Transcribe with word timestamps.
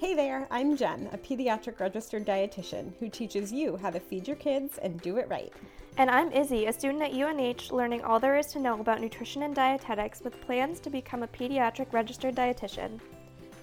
Hey 0.00 0.14
there, 0.14 0.46
I'm 0.52 0.76
Jen, 0.76 1.08
a 1.12 1.18
pediatric 1.18 1.80
registered 1.80 2.24
dietitian 2.24 2.92
who 3.00 3.08
teaches 3.08 3.52
you 3.52 3.76
how 3.76 3.90
to 3.90 3.98
feed 3.98 4.28
your 4.28 4.36
kids 4.36 4.78
and 4.78 5.00
do 5.00 5.16
it 5.16 5.28
right. 5.28 5.52
And 5.96 6.08
I'm 6.08 6.30
Izzy, 6.30 6.66
a 6.66 6.72
student 6.72 7.02
at 7.02 7.14
UNH 7.14 7.72
learning 7.72 8.04
all 8.04 8.20
there 8.20 8.38
is 8.38 8.46
to 8.52 8.60
know 8.60 8.78
about 8.78 9.00
nutrition 9.00 9.42
and 9.42 9.56
dietetics 9.56 10.20
with 10.20 10.40
plans 10.40 10.78
to 10.80 10.88
become 10.88 11.24
a 11.24 11.26
pediatric 11.26 11.92
registered 11.92 12.36
dietitian. 12.36 13.00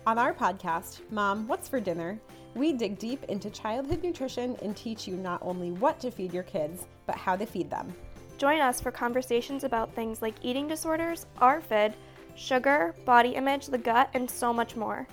On 0.05 0.17
our 0.17 0.33
podcast, 0.33 0.99
Mom, 1.09 1.47
What's 1.47 1.69
for 1.69 1.79
Dinner? 1.79 2.19
We 2.53 2.73
dig 2.73 2.99
deep 2.99 3.23
into 3.29 3.49
childhood 3.49 4.03
nutrition 4.03 4.57
and 4.61 4.75
teach 4.75 5.07
you 5.07 5.15
not 5.15 5.41
only 5.41 5.71
what 5.71 6.01
to 6.01 6.11
feed 6.11 6.33
your 6.33 6.43
kids, 6.43 6.85
but 7.05 7.15
how 7.15 7.37
to 7.37 7.45
feed 7.45 7.69
them. 7.69 7.95
Join 8.37 8.59
us 8.59 8.81
for 8.81 8.91
conversations 8.91 9.63
about 9.63 9.95
things 9.95 10.21
like 10.21 10.35
eating 10.41 10.67
disorders, 10.67 11.27
ARFID, 11.41 11.93
sugar, 12.35 12.93
body 13.05 13.35
image, 13.35 13.67
the 13.67 13.77
gut, 13.77 14.09
and 14.13 14.29
so 14.29 14.51
much 14.51 14.75
more. 14.75 15.07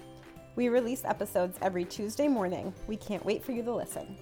We 0.54 0.68
release 0.68 1.04
episodes 1.04 1.58
every 1.62 1.84
Tuesday 1.84 2.28
morning. 2.28 2.74
We 2.86 2.96
can't 2.96 3.24
wait 3.24 3.42
for 3.44 3.52
you 3.52 3.62
to 3.62 3.74
listen. 3.74 4.16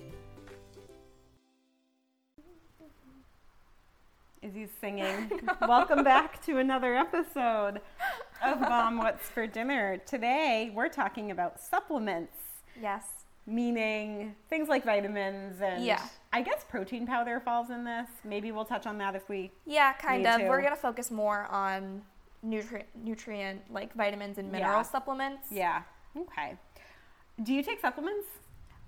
Izzy's 4.43 4.71
singing. 4.81 5.41
Welcome 5.61 6.03
back 6.03 6.43
to 6.47 6.59
another 6.59 6.97
episode 6.97 7.81
of 8.43 8.61
Mom 8.61 8.99
What's 8.99 9.29
for 9.29 9.47
Dinner. 9.47 9.99
Today 10.07 10.73
we're 10.75 10.89
talking 10.89 11.31
about 11.31 11.61
supplements, 11.61 12.37
Yes. 12.81 13.05
meaning 13.47 14.35
things 14.49 14.69
like 14.69 14.85
vitamins 14.85 15.61
and 15.61 15.85
Yeah. 15.85 16.01
I 16.33 16.41
guess 16.43 16.65
protein 16.69 17.07
powder 17.07 17.41
falls 17.41 17.69
in 17.71 17.85
this. 17.85 18.09
Maybe 18.25 18.51
we'll 18.51 18.65
touch 18.65 18.87
on 18.87 18.97
that 18.99 19.15
if 19.15 19.29
we 19.29 19.51
Yeah, 19.67 19.93
kind 19.95 20.27
of. 20.27 20.41
too. 20.41 20.49
We're 20.49 20.63
gonna 20.63 20.75
focus 20.77 21.11
more 21.11 21.45
on 21.51 22.03
nutri- 22.43 22.87
nutrient 22.95 23.61
like 23.71 23.93
vitamins 23.93 24.39
and 24.39 24.51
mineral 24.51 24.77
Yeah. 24.79 24.83
supplements. 24.83 25.49
Yeah. 25.51 25.83
Okay. 26.17 26.57
Do 27.43 27.53
you 27.55 27.63
take 27.63 27.81
supplements? 27.81 28.27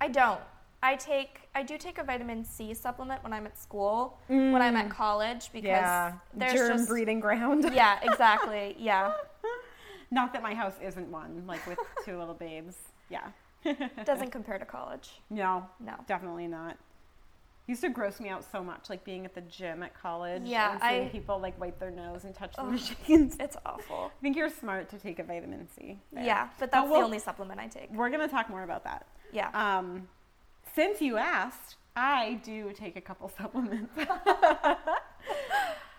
I 0.00 0.08
don't. 0.08 0.40
I 0.82 0.96
take 0.96 1.48
I 1.54 1.62
do 1.62 1.78
take 1.78 1.98
a 1.98 2.04
vitamin 2.04 2.44
C 2.44 2.74
supplement 2.74 3.22
when 3.22 3.32
I'm 3.32 3.46
at 3.46 3.56
school, 3.56 4.18
when 4.26 4.56
I'm 4.56 4.76
at 4.76 4.88
mm. 4.88 4.90
college 4.90 5.50
because 5.52 6.12
there's 6.34 6.52
Germ 6.54 6.76
just 6.78 6.88
breeding 6.88 7.20
ground. 7.20 7.70
yeah, 7.72 8.00
exactly. 8.02 8.74
Yeah, 8.78 9.12
Not 10.12 10.34
that 10.34 10.42
my 10.42 10.54
house 10.54 10.74
isn't 10.82 11.10
one, 11.10 11.42
like 11.46 11.66
with 11.66 11.78
two 12.04 12.18
little 12.18 12.34
babes. 12.34 12.76
Yeah. 13.08 13.28
doesn't 14.04 14.30
compare 14.30 14.58
to 14.58 14.66
college. 14.66 15.22
No, 15.30 15.66
No. 15.80 15.94
definitely 16.06 16.46
not. 16.46 16.76
Used 17.68 17.82
to 17.82 17.90
gross 17.90 18.18
me 18.18 18.28
out 18.28 18.44
so 18.50 18.62
much, 18.62 18.90
like 18.90 19.04
being 19.04 19.24
at 19.24 19.34
the 19.34 19.40
gym 19.42 19.84
at 19.84 19.94
college. 19.94 20.42
Yeah, 20.44 20.72
and 20.72 20.80
seeing 20.82 21.06
I- 21.06 21.10
people 21.10 21.38
like 21.38 21.58
wipe 21.60 21.78
their 21.78 21.92
nose 21.92 22.24
and 22.24 22.34
touch 22.34 22.54
the 22.56 22.62
Ugh. 22.62 22.72
machines. 22.72 23.36
It's 23.38 23.56
awful. 23.64 24.10
I 24.18 24.20
think 24.20 24.36
you're 24.36 24.50
smart 24.50 24.88
to 24.90 24.98
take 24.98 25.20
a 25.20 25.22
vitamin 25.22 25.68
C. 25.76 25.98
there. 26.12 26.24
Yeah, 26.24 26.48
but 26.58 26.72
that's 26.72 26.88
we'll- 26.88 26.98
the 26.98 27.04
only 27.04 27.18
supplement 27.20 27.60
I 27.60 27.68
take. 27.68 27.90
We're 27.92 28.10
gonna 28.10 28.26
talk 28.28 28.50
more 28.50 28.64
about 28.64 28.82
that. 28.84 29.06
Yeah. 29.32 29.48
Um, 29.54 30.08
since 30.74 31.00
you 31.00 31.16
asked, 31.18 31.76
I 31.94 32.40
do 32.44 32.72
take 32.72 32.96
a 32.96 33.00
couple 33.00 33.28
supplements. 33.38 33.92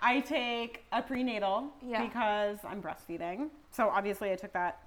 I 0.01 0.19
take 0.19 0.83
a 0.91 1.01
prenatal 1.01 1.69
Yeah. 1.81 2.03
because 2.05 2.57
I'm 2.67 2.81
breastfeeding. 2.81 3.49
So 3.71 3.89
obviously, 3.89 4.31
I 4.31 4.35
took 4.35 4.51
that 4.53 4.79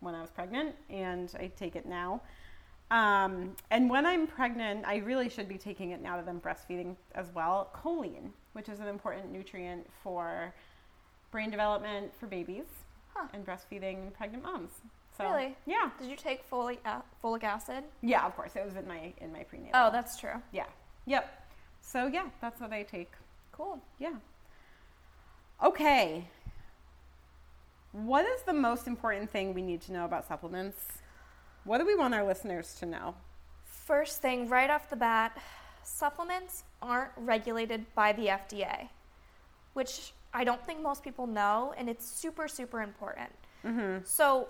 when 0.00 0.14
I 0.14 0.20
was 0.20 0.30
pregnant, 0.30 0.74
and 0.90 1.32
I 1.40 1.48
take 1.56 1.76
it 1.76 1.86
now. 1.86 2.20
Um, 2.94 3.56
and 3.72 3.90
when 3.90 4.06
I'm 4.06 4.28
pregnant, 4.28 4.84
I 4.86 4.98
really 4.98 5.28
should 5.28 5.48
be 5.48 5.58
taking 5.58 5.90
it 5.90 6.00
now 6.00 6.16
that 6.16 6.28
I'm 6.28 6.40
breastfeeding 6.40 6.94
as 7.16 7.26
well. 7.34 7.70
Choline, 7.74 8.30
which 8.52 8.68
is 8.68 8.78
an 8.78 8.86
important 8.86 9.32
nutrient 9.32 9.84
for 10.04 10.54
brain 11.32 11.50
development 11.50 12.12
for 12.20 12.26
babies 12.28 12.66
Huh. 13.12 13.26
and 13.32 13.44
breastfeeding 13.44 14.12
pregnant 14.14 14.44
moms. 14.44 14.70
So, 15.18 15.24
Really? 15.24 15.56
Yeah. 15.66 15.90
Did 16.00 16.08
you 16.08 16.16
take 16.16 16.48
folic 16.48 16.78
folic 17.22 17.42
acid? 17.42 17.82
Yeah, 18.00 18.24
of 18.26 18.36
course. 18.36 18.54
It 18.54 18.64
was 18.64 18.76
in 18.76 18.86
my 18.86 19.12
in 19.20 19.32
my 19.32 19.42
prenatal. 19.42 19.72
Oh, 19.74 19.90
that's 19.90 20.16
true. 20.16 20.40
yeah. 20.52 20.66
Yep. 21.06 21.24
So 21.80 22.06
yeah, 22.06 22.26
that's 22.40 22.60
what 22.60 22.72
I 22.72 22.84
take. 22.84 23.10
Cool. 23.50 23.80
Yeah. 23.98 24.14
Okay. 25.62 26.28
What 27.92 28.24
is 28.24 28.42
the 28.42 28.52
most 28.52 28.86
important 28.86 29.30
thing 29.30 29.52
we 29.54 29.62
need 29.62 29.80
to 29.82 29.92
know 29.92 30.04
about 30.04 30.26
supplements? 30.26 30.98
What 31.64 31.78
do 31.78 31.86
we 31.86 31.96
want 31.96 32.14
our 32.14 32.24
listeners 32.24 32.74
to 32.80 32.86
know? 32.86 33.14
First 33.64 34.20
thing, 34.20 34.48
right 34.48 34.70
off 34.70 34.88
the 34.90 34.96
bat, 34.96 35.38
supplements 35.82 36.64
aren't 36.82 37.10
regulated 37.16 37.84
by 37.94 38.12
the 38.12 38.26
FDA, 38.26 38.88
which 39.72 40.12
I 40.32 40.44
don't 40.44 40.64
think 40.64 40.82
most 40.82 41.02
people 41.02 41.26
know, 41.26 41.74
and 41.76 41.88
it's 41.88 42.06
super, 42.06 42.48
super 42.48 42.82
important. 42.82 43.30
Mm-hmm. 43.64 44.04
So, 44.04 44.48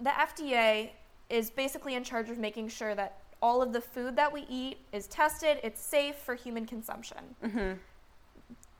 the 0.00 0.10
FDA 0.10 0.90
is 1.28 1.50
basically 1.50 1.94
in 1.94 2.04
charge 2.04 2.30
of 2.30 2.38
making 2.38 2.68
sure 2.68 2.94
that 2.94 3.18
all 3.42 3.62
of 3.62 3.72
the 3.72 3.80
food 3.80 4.14
that 4.16 4.32
we 4.32 4.46
eat 4.48 4.78
is 4.92 5.06
tested, 5.08 5.58
it's 5.62 5.80
safe 5.80 6.16
for 6.16 6.34
human 6.34 6.66
consumption. 6.66 7.18
Mm-hmm. 7.44 7.72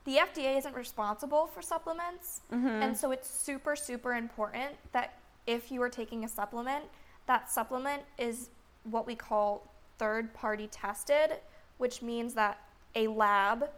The 0.05 0.15
FDA 0.15 0.57
isn't 0.57 0.75
responsible 0.75 1.47
for 1.47 1.61
supplements, 1.61 2.41
mm-hmm. 2.51 2.67
and 2.67 2.97
so 2.97 3.11
it's 3.11 3.29
super, 3.29 3.75
super 3.75 4.13
important 4.13 4.75
that 4.93 5.15
if 5.45 5.71
you 5.71 5.81
are 5.81 5.89
taking 5.89 6.23
a 6.23 6.27
supplement, 6.27 6.85
that 7.29 7.47
supplement 7.49 8.01
is 8.17 8.49
what 8.83 9.05
we 9.05 9.13
call 9.13 9.71
third 9.99 10.33
party 10.33 10.67
tested, 10.71 11.37
which 11.77 12.01
means 12.01 12.33
that 12.33 12.57
a 12.95 13.07
lab 13.07 13.69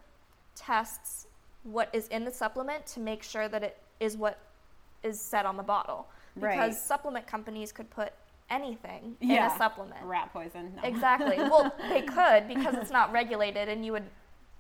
tests 0.56 1.28
what 1.63 1.89
is 1.94 2.07
in 2.07 2.23
the 2.23 2.31
supplement 2.31 2.85
to 2.88 3.01
make 3.01 3.22
sure 3.22 3.50
that 3.50 3.62
it 3.62 3.78
is 4.00 4.16
what 4.16 4.39
is 5.03 5.19
said 5.19 5.45
on 5.45 5.57
the 5.57 5.63
bottle. 5.63 6.07
Because 6.35 6.56
Right. 6.56 6.73
supplement 6.73 7.28
companies 7.28 7.73
could 7.73 7.89
put 7.89 8.13
anything 8.50 9.17
in 9.19 9.31
a 9.31 9.50
supplement. 9.57 10.01
Rat 10.06 10.31
poison. 10.31 10.73
No. 10.78 10.83
Exactly. 10.83 11.35
well, 11.38 11.75
they 11.89 12.03
could 12.03 12.47
because 12.47 12.75
it's 12.75 12.89
not 12.89 13.12
regulated 13.12 13.68
and 13.68 13.85
you 13.85 13.91
would 13.91 14.09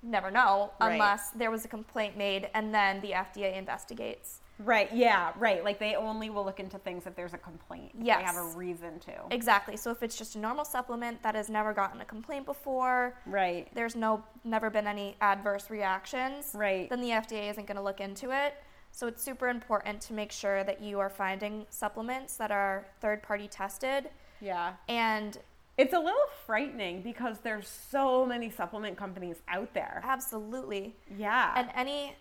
never 0.03 0.29
know 0.29 0.71
Right. 0.81 0.93
unless 0.93 1.29
there 1.29 1.49
was 1.49 1.63
a 1.63 1.69
complaint 1.69 2.17
made 2.17 2.49
and 2.53 2.73
then 2.75 2.99
the 2.99 3.13
FDA 3.13 3.55
investigates. 3.57 4.41
Right. 4.59 4.93
Yeah. 4.93 5.31
Right. 5.37 5.63
Like 5.63 5.79
they 5.79 5.95
only 5.95 6.29
will 6.29 6.45
look 6.45 6.59
into 6.59 6.77
things 6.77 7.07
if 7.07 7.15
there's 7.15 7.33
a 7.33 7.37
complaint. 7.37 7.91
if 7.97 8.03
They 8.05 8.09
have 8.11 8.35
a 8.37 8.43
reason 8.55 8.99
to. 8.99 9.13
Exactly. 9.31 9.75
So 9.77 9.89
if 9.91 10.03
it's 10.03 10.15
just 10.17 10.35
a 10.35 10.39
normal 10.39 10.65
supplement 10.65 11.21
that 11.23 11.33
has 11.35 11.49
never 11.49 11.73
gotten 11.73 11.99
a 12.01 12.05
complaint 12.05 12.45
before, 12.45 13.15
Right. 13.25 13.67
there's 13.73 13.95
no 13.95 14.23
never 14.43 14.69
been 14.69 14.87
any 14.87 15.15
adverse 15.21 15.69
reactions, 15.69 16.51
Right. 16.55 16.89
then 16.89 17.01
the 17.01 17.09
FDA 17.11 17.49
isn't 17.49 17.65
going 17.65 17.77
to 17.77 17.81
look 17.83 17.99
into 18.01 18.31
it. 18.31 18.55
So 18.91 19.07
it's 19.07 19.23
super 19.23 19.47
important 19.47 20.01
to 20.01 20.13
make 20.13 20.31
sure 20.31 20.63
that 20.63 20.81
you 20.81 20.99
are 20.99 21.09
finding 21.09 21.65
supplements 21.69 22.35
that 22.37 22.51
are 22.51 22.85
third 22.99 23.23
party 23.23 23.47
tested 23.47 24.09
Yeah. 24.41 24.73
and 24.89 25.37
It's 25.77 25.93
a 25.93 25.99
little 25.99 26.27
frightening 26.45 27.01
because 27.01 27.39
there's 27.39 27.67
so 27.67 28.25
many 28.25 28.49
supplement 28.51 28.97
companies 28.97 29.41
out 29.47 29.73
there. 29.73 30.01
absolutely 30.03 30.95
Yeah. 31.09 31.53
and 31.55 31.71
any 31.73 32.15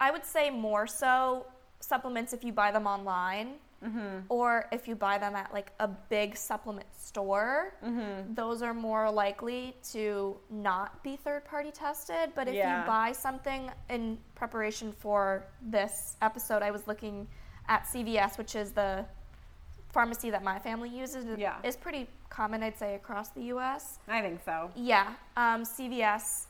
i 0.00 0.10
would 0.10 0.24
say 0.26 0.50
more 0.50 0.86
so 0.86 1.46
supplements 1.80 2.32
if 2.32 2.42
you 2.44 2.52
buy 2.52 2.70
them 2.70 2.86
online 2.86 3.54
Mm-hmm. 3.84 4.20
or 4.30 4.66
if 4.72 4.88
you 4.88 4.94
buy 4.96 5.18
them 5.18 5.36
at 5.36 5.52
like 5.52 5.70
a 5.80 5.86
big 5.86 6.34
supplement 6.34 6.86
store 6.98 7.74
Mm-hmm. 7.84 8.32
those 8.32 8.62
are 8.62 8.72
more 8.72 9.10
likely 9.10 9.76
to 9.92 10.34
not 10.48 11.02
be 11.04 11.16
third 11.16 11.44
party 11.44 11.70
tested 11.70 12.30
but 12.34 12.48
if 12.48 12.54
Yeah. 12.54 12.80
you 12.80 12.86
buy 12.86 13.12
something 13.12 13.70
in 13.90 14.16
preparation 14.34 14.92
for 14.92 15.44
this 15.60 16.16
episode 16.22 16.62
i 16.62 16.70
was 16.70 16.86
looking 16.88 17.28
at 17.68 17.84
cvs 17.84 18.38
which 18.38 18.56
is 18.56 18.72
the 18.72 19.04
pharmacy 19.92 20.30
that 20.30 20.42
my 20.42 20.58
family 20.58 20.88
uses 20.88 21.26
Yeah. 21.38 21.56
it's 21.62 21.76
pretty 21.76 22.08
common 22.30 22.62
i'd 22.62 22.78
say 22.78 22.94
across 22.94 23.28
the 23.30 23.42
us 23.42 23.98
I 24.08 24.22
think 24.22 24.40
so. 24.42 24.70
yeah, 24.74 25.12
um, 25.36 25.64
CVS 25.64 26.46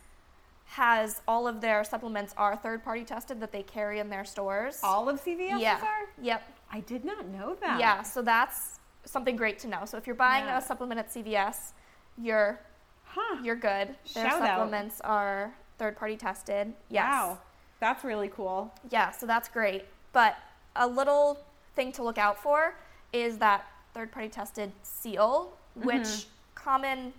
has 0.66 1.22
all 1.28 1.47
of 1.47 1.60
their 1.60 1.84
supplements 1.84 2.34
are 2.37 2.56
third 2.56 2.82
party 2.84 3.04
tested 3.04 3.41
that 3.41 3.53
they 3.53 3.62
carry 3.62 3.99
in 4.00 4.10
their 4.10 4.25
stores. 4.25 4.81
All 4.82 5.09
of 5.09 5.21
CVS 5.22 5.60
yeah. 5.60 5.78
are? 5.82 6.09
Yep. 6.21 6.43
I 6.72 6.81
did 6.81 7.04
not 7.04 7.27
know 7.28 7.56
that. 7.60 7.78
Yeah. 7.81 8.03
So 8.03 8.21
that's 8.22 8.81
something 9.05 9.37
great 9.37 9.59
to 9.60 9.69
know. 9.69 9.84
So 9.84 9.97
if 9.97 10.06
you're 10.06 10.16
buying 10.16 10.44
Yeah. 10.47 10.58
a 10.58 10.61
supplement 10.62 10.99
at 10.99 11.11
CVS, 11.12 11.73
you're 12.19 12.58
Huh. 13.05 13.37
you're 13.43 13.55
good. 13.56 13.96
Their 14.14 14.25
Shout 14.29 14.43
out. 14.43 14.49
supplements 14.49 15.00
are 15.02 15.55
third 15.79 15.96
party 15.96 16.17
tested. 16.17 16.75
Yes. 16.91 17.05
Wow. 17.05 17.38
That's 17.79 18.02
really 18.05 18.29
cool. 18.29 18.75
Yeah. 18.91 19.11
So 19.12 19.25
that's 19.26 19.49
great. 19.49 19.85
But 20.12 20.37
a 20.75 20.87
little 20.87 21.38
thing 21.76 21.93
to 21.93 22.02
look 22.02 22.19
out 22.19 22.38
for 22.38 22.75
is 23.12 23.38
that 23.38 23.64
third 23.94 24.11
party 24.11 24.29
tested 24.29 24.73
seal, 24.82 25.56
which 25.75 26.02
Mm-hmm. 26.02 26.29
common 26.56 27.12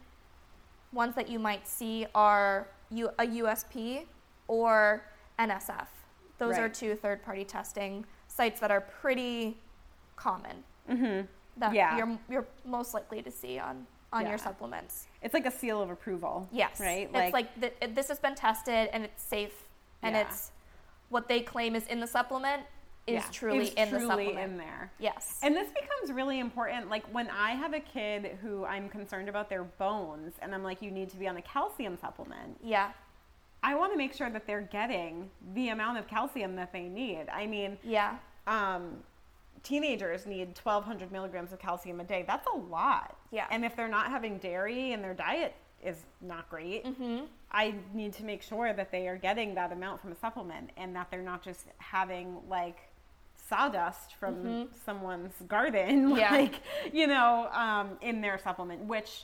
ones 0.92 1.16
that 1.16 1.30
you 1.30 1.40
might 1.40 1.68
see 1.68 2.06
are 2.14 2.68
U- 2.90 3.10
a 3.20 3.24
USP 3.26 4.06
or 4.48 5.04
NSF. 5.40 5.88
Those 6.38 6.58
are 6.58 6.70
two 6.70 6.96
third 6.96 7.24
party 7.24 7.44
testing 7.44 8.06
sites 8.28 8.60
that 8.60 8.72
are 8.72 8.82
pretty 8.82 9.58
common. 10.16 10.64
Mm-hmm. 10.90 11.26
That 11.58 11.74
Yeah. 11.74 11.98
you're, 11.98 12.20
you're 12.30 12.48
most 12.66 12.94
likely 12.94 13.22
to 13.24 13.32
see 13.32 13.58
on, 13.60 13.88
on 14.14 14.22
Yeah. 14.24 14.30
your 14.30 14.38
supplements. 14.38 15.08
It's 15.24 15.34
like 15.34 15.46
a 15.48 15.52
seal 15.52 15.82
of 15.82 15.90
approval. 15.90 16.48
Yes. 16.52 16.80
Right? 16.80 17.10
It's 17.14 17.34
like 17.34 17.60
th- 17.60 17.74
it- 17.82 17.96
this 17.96 18.08
has 18.10 18.20
been 18.20 18.36
tested 18.36 18.90
and 18.94 19.04
it's 19.04 19.24
safe 19.24 19.68
and 20.04 20.16
Yeah. 20.16 20.22
it's 20.28 20.52
what 21.10 21.28
they 21.28 21.42
claim 21.42 21.76
is 21.76 21.88
in 21.88 22.00
the 22.00 22.08
supplement 22.08 22.64
is 23.08 23.14
Yeah, 23.16 23.24
truly 23.32 23.68
is 23.70 23.74
in 23.76 23.92
the 23.92 24.00
supplement. 24.02 24.38
in 24.40 24.58
there. 24.58 24.92
Yes. 25.00 25.40
And 25.42 25.56
this 25.56 25.70
becomes 25.70 26.12
really 26.12 26.40
important. 26.40 26.90
Like 26.90 27.06
when 27.14 27.30
I 27.30 27.52
have 27.52 27.74
a 27.74 27.80
kid 27.80 28.38
who 28.42 28.66
I'm 28.66 28.90
concerned 28.90 29.30
about 29.30 29.50
their 29.50 29.64
bones, 29.64 30.34
and 30.42 30.54
I'm 30.54 30.64
like, 30.64 30.82
you 30.82 30.92
need 30.92 31.10
to 31.12 31.18
be 31.18 31.28
on 31.28 31.38
a 31.38 31.42
calcium 31.42 31.98
supplement. 31.98 32.58
yeah. 32.62 32.92
I 33.64 33.74
want 33.74 33.92
to 33.92 33.98
make 33.98 34.14
sure 34.14 34.30
that 34.30 34.46
they're 34.46 34.62
getting 34.72 35.32
the 35.56 35.70
amount 35.70 35.98
of 35.98 36.08
calcium 36.08 36.56
that 36.58 36.72
they 36.72 36.84
need. 36.84 37.26
I 37.34 37.48
mean, 37.48 37.78
Yeah. 37.84 38.18
um, 38.46 38.98
teenagers 39.64 40.28
need 40.28 40.50
1,200 40.62 41.12
milligrams 41.12 41.52
of 41.52 41.58
calcium 41.60 42.00
a 42.00 42.04
day. 42.04 42.24
That's 42.28 42.46
a 42.48 42.56
lot. 42.56 43.18
Yeah. 43.32 43.48
And 43.50 43.66
if 43.66 43.76
they're 43.76 43.88
not 43.88 44.08
having 44.12 44.38
dairy 44.38 44.94
and 44.94 45.04
their 45.04 45.16
diet 45.16 45.56
is 45.84 45.98
not 46.22 46.48
great, 46.50 46.86
Mm-hmm. 46.86 47.26
I 47.52 47.74
need 47.94 48.14
to 48.14 48.24
make 48.26 48.44
sure 48.44 48.74
that 48.74 48.92
they 48.92 49.08
are 49.08 49.18
getting 49.18 49.56
that 49.56 49.72
amount 49.72 50.02
from 50.02 50.12
a 50.12 50.16
supplement 50.16 50.70
and 50.78 50.96
that 50.96 51.10
they're 51.10 51.22
not 51.24 51.42
just 51.42 51.66
having 51.80 52.38
like 52.50 52.78
sawdust 53.50 54.16
from 54.16 54.68
someone's 54.86 55.34
garden, 55.48 56.10
Mm-hmm. 56.10 56.18
Yeah. 56.24 56.32
like, 56.32 56.56
you 56.94 57.08
know, 57.08 57.50
um, 57.52 57.98
in 58.02 58.22
their 58.22 58.38
supplement, 58.38 58.82
which, 58.86 59.24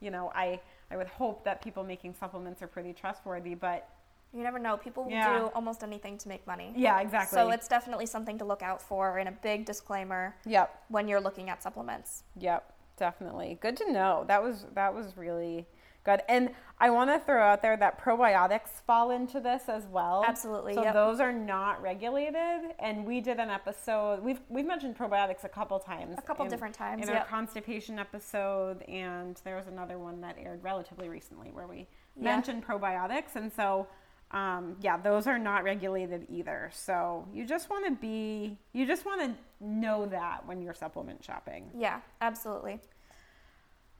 you 0.00 0.10
know, 0.10 0.30
I, 0.34 0.60
I 0.90 0.96
would 0.96 1.08
hope 1.08 1.44
that 1.44 1.62
people 1.62 1.82
making 1.84 2.14
supplements 2.14 2.62
are 2.62 2.66
pretty 2.66 2.92
trustworthy, 2.92 3.54
but 3.54 3.88
You 4.32 4.42
never 4.42 4.58
know. 4.58 4.76
People 4.76 5.04
will 5.04 5.12
Yeah. 5.12 5.38
do 5.38 5.44
almost 5.54 5.82
anything 5.84 6.18
to 6.18 6.28
make 6.28 6.44
money. 6.46 6.72
yeah, 6.76 7.00
exactly. 7.00 7.36
So 7.38 7.50
it's 7.50 7.68
definitely 7.68 8.06
something 8.06 8.36
to 8.38 8.44
look 8.44 8.62
out 8.62 8.82
for 8.82 9.18
and 9.18 9.28
a 9.28 9.32
big 9.32 9.64
disclaimer 9.64 10.34
yep. 10.44 10.82
when 10.88 11.06
you're 11.08 11.20
looking 11.20 11.48
at 11.50 11.62
supplements. 11.62 12.24
Yep, 12.38 12.62
definitely. 12.96 13.58
Good 13.60 13.76
to 13.78 13.92
know. 13.92 14.24
That 14.26 14.42
was 14.42 14.66
that 14.74 14.92
was 14.92 15.16
really 15.16 15.66
good. 16.04 16.22
And 16.28 16.50
I 16.78 16.90
want 16.90 17.10
to 17.10 17.18
throw 17.24 17.42
out 17.42 17.62
there 17.62 17.76
that 17.76 18.00
probiotics 18.02 18.68
fall 18.86 19.10
into 19.10 19.40
this 19.40 19.68
as 19.68 19.86
well. 19.86 20.24
Absolutely, 20.26 20.74
So 20.74 20.82
yep. 20.82 20.92
those 20.94 21.20
are 21.20 21.32
not 21.32 21.80
regulated, 21.80 22.72
and 22.78 23.04
we 23.06 23.20
did 23.20 23.38
an 23.38 23.48
episode. 23.50 24.22
We've 24.22 24.40
we've 24.48 24.66
mentioned 24.66 24.96
probiotics 24.98 25.44
a 25.44 25.48
couple 25.48 25.78
times. 25.78 26.16
A 26.18 26.22
couple 26.22 26.44
in- 26.44 26.50
different 26.50 26.74
times, 26.74 27.08
in 27.08 27.14
our 27.14 27.24
constipation 27.26 27.98
episode, 27.98 28.82
and 28.82 29.40
there 29.44 29.56
was 29.56 29.66
another 29.66 29.98
one 29.98 30.20
that 30.20 30.36
aired 30.38 30.62
relatively 30.62 31.08
recently 31.08 31.50
where 31.50 31.66
we 31.66 31.86
Yeah. 32.16 32.22
mentioned 32.24 32.66
probiotics, 32.66 33.34
and 33.36 33.52
so. 33.52 33.86
Um, 34.30 34.76
yeah, 34.80 34.96
those 34.96 35.28
are 35.28 35.38
not 35.38 35.62
regulated 35.62 36.26
either. 36.28 36.68
So 36.72 37.28
you 37.32 37.46
just 37.46 37.70
want 37.70 37.84
to 37.86 37.92
be, 37.92 38.58
you 38.72 38.84
just 38.84 39.04
want 39.04 39.20
to 39.20 39.34
know 39.64 40.06
that 40.06 40.44
when 40.44 40.60
you're 40.60 40.74
supplement 40.74 41.22
shopping. 41.22 41.70
Yeah, 41.76 42.00
absolutely. 42.20 42.80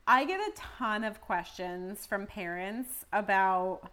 I 0.06 0.24
get 0.24 0.40
a 0.40 0.52
ton 0.78 1.04
of 1.04 1.20
questions 1.20 2.04
from 2.06 2.26
parents 2.26 3.06
about 3.12 3.90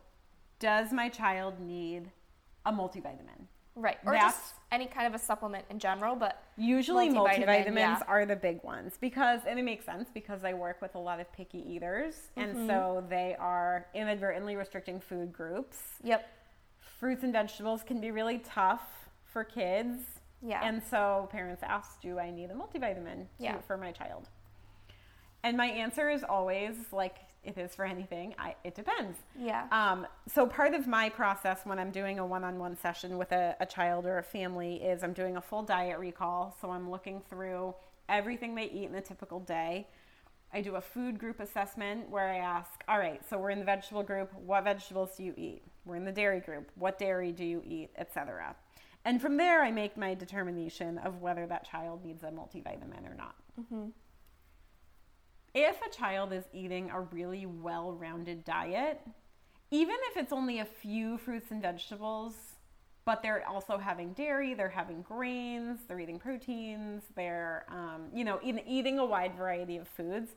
does 0.59 0.91
my 0.91 1.09
child 1.09 1.59
need 1.59 2.11
a 2.65 2.71
multivitamin? 2.73 3.47
Right. 3.75 3.97
Or 4.05 4.11
That's- 4.13 4.33
just 4.33 4.53
any 4.71 4.85
kind 4.85 5.07
of 5.07 5.13
a 5.13 5.23
supplement 5.23 5.63
in 5.69 5.79
general, 5.79 6.15
but 6.15 6.43
Usually 6.57 7.09
Multivitamin, 7.09 7.45
multivitamins 7.67 7.75
yeah. 7.75 7.99
are 8.07 8.25
the 8.25 8.35
big 8.35 8.61
ones 8.63 8.97
because 8.99 9.39
and 9.47 9.57
it 9.57 9.63
makes 9.63 9.85
sense 9.85 10.09
because 10.13 10.43
I 10.43 10.53
work 10.53 10.81
with 10.81 10.95
a 10.95 10.99
lot 10.99 11.19
of 11.21 11.31
picky 11.31 11.59
eaters 11.59 12.15
Mm-hmm. 12.37 12.41
and 12.59 12.67
so 12.69 13.03
they 13.09 13.35
are 13.39 13.87
inadvertently 13.93 14.55
restricting 14.57 14.99
food 14.99 15.31
groups. 15.31 15.77
yep. 16.03 16.27
Fruits 16.99 17.23
and 17.23 17.31
vegetables 17.33 17.81
can 17.83 17.99
be 18.01 18.11
really 18.11 18.39
tough 18.39 18.83
for 19.23 19.43
kids. 19.45 20.01
Yeah. 20.41 20.59
And 20.63 20.83
so 20.83 21.29
parents 21.31 21.63
ask, 21.63 21.99
do 22.01 22.19
I 22.19 22.29
need 22.29 22.51
a 22.51 22.53
multivitamin 22.53 23.25
Yeah. 23.39 23.57
for 23.61 23.77
my 23.77 23.91
child? 23.91 24.27
And 25.43 25.57
my 25.57 25.67
answer 25.67 26.09
is 26.09 26.23
always 26.23 26.75
like 26.91 27.15
it 27.43 27.57
is 27.57 27.73
for 27.73 27.85
anything, 27.85 28.35
I, 28.38 28.55
it 28.63 28.75
depends. 28.75 29.17
Yeah. 29.39 29.65
Um, 29.71 30.05
so 30.27 30.45
part 30.45 30.75
of 30.75 30.85
my 30.88 31.09
process 31.09 31.61
when 31.63 31.79
I'm 31.79 31.89
doing 31.89 32.19
a 32.19 32.25
one-on-one 32.25 32.77
session 32.77 33.17
with 33.17 33.31
a, 33.31 33.55
a 33.59 33.65
child 33.65 34.05
or 34.05 34.19
a 34.19 34.23
family 34.23 34.75
is 34.75 35.03
I'm 35.03 35.13
doing 35.13 35.38
a 35.38 35.41
full 35.41 35.63
diet 35.63 35.97
recall. 35.97 36.55
So 36.61 36.69
I'm 36.69 36.91
looking 36.91 37.21
through 37.29 37.73
everything 38.09 38.53
they 38.53 38.65
eat 38.65 38.89
in 38.89 38.95
a 38.95 39.01
typical 39.01 39.39
day. 39.39 39.88
I 40.53 40.61
do 40.61 40.75
a 40.75 40.81
food 40.81 41.17
group 41.17 41.39
assessment 41.39 42.09
where 42.09 42.27
I 42.27 42.37
ask, 42.37 42.83
all 42.87 42.99
right, 42.99 43.21
so 43.27 43.37
we're 43.39 43.51
in 43.51 43.59
the 43.59 43.65
vegetable 43.65 44.03
group, 44.03 44.31
what 44.33 44.65
vegetables 44.65 45.15
do 45.15 45.23
you 45.23 45.33
eat? 45.37 45.63
We're 45.85 45.95
in 45.95 46.05
the 46.05 46.11
dairy 46.11 46.41
group, 46.41 46.69
what 46.75 46.99
dairy 46.99 47.31
do 47.31 47.45
you 47.45 47.63
eat, 47.65 47.89
etc. 47.97 48.55
And 49.05 49.21
from 49.21 49.37
there, 49.37 49.63
I 49.63 49.71
make 49.71 49.97
my 49.97 50.13
determination 50.13 50.97
of 50.99 51.21
whether 51.21 51.47
that 51.47 51.67
child 51.67 52.05
needs 52.05 52.21
a 52.23 52.27
multivitamin 52.27 53.09
or 53.09 53.15
not. 53.15 53.35
If 55.53 55.81
a 55.81 55.89
child 55.89 56.31
is 56.33 56.44
eating 56.53 56.89
a 56.89 57.01
really 57.01 57.45
well 57.45 57.94
rounded 57.94 58.44
diet, 58.45 59.01
even 59.69 59.95
if 60.09 60.18
it's 60.18 60.31
only 60.31 60.59
a 60.59 60.65
few 60.65 61.18
fruits 61.18 61.51
and 61.51 61.62
vegetables, 61.62 62.33
but 63.03 63.21
they're 63.24 63.45
also 63.48 63.77
having 63.77 64.13
dairy, 64.13 64.53
they're 64.53 64.69
having 64.69 65.01
grains, 65.01 65.80
they're 65.88 66.00
eating 66.00 66.19
proteins, 66.19 67.03
they're, 67.15 67.65
um, 67.69 68.03
you 68.13 68.24
know, 68.24 68.39
eat, 68.44 68.63
eating 68.68 69.00
a 69.00 69.06
wide 69.06 69.36
variety 69.36 69.77
of 69.77 69.88
foods, 69.88 70.31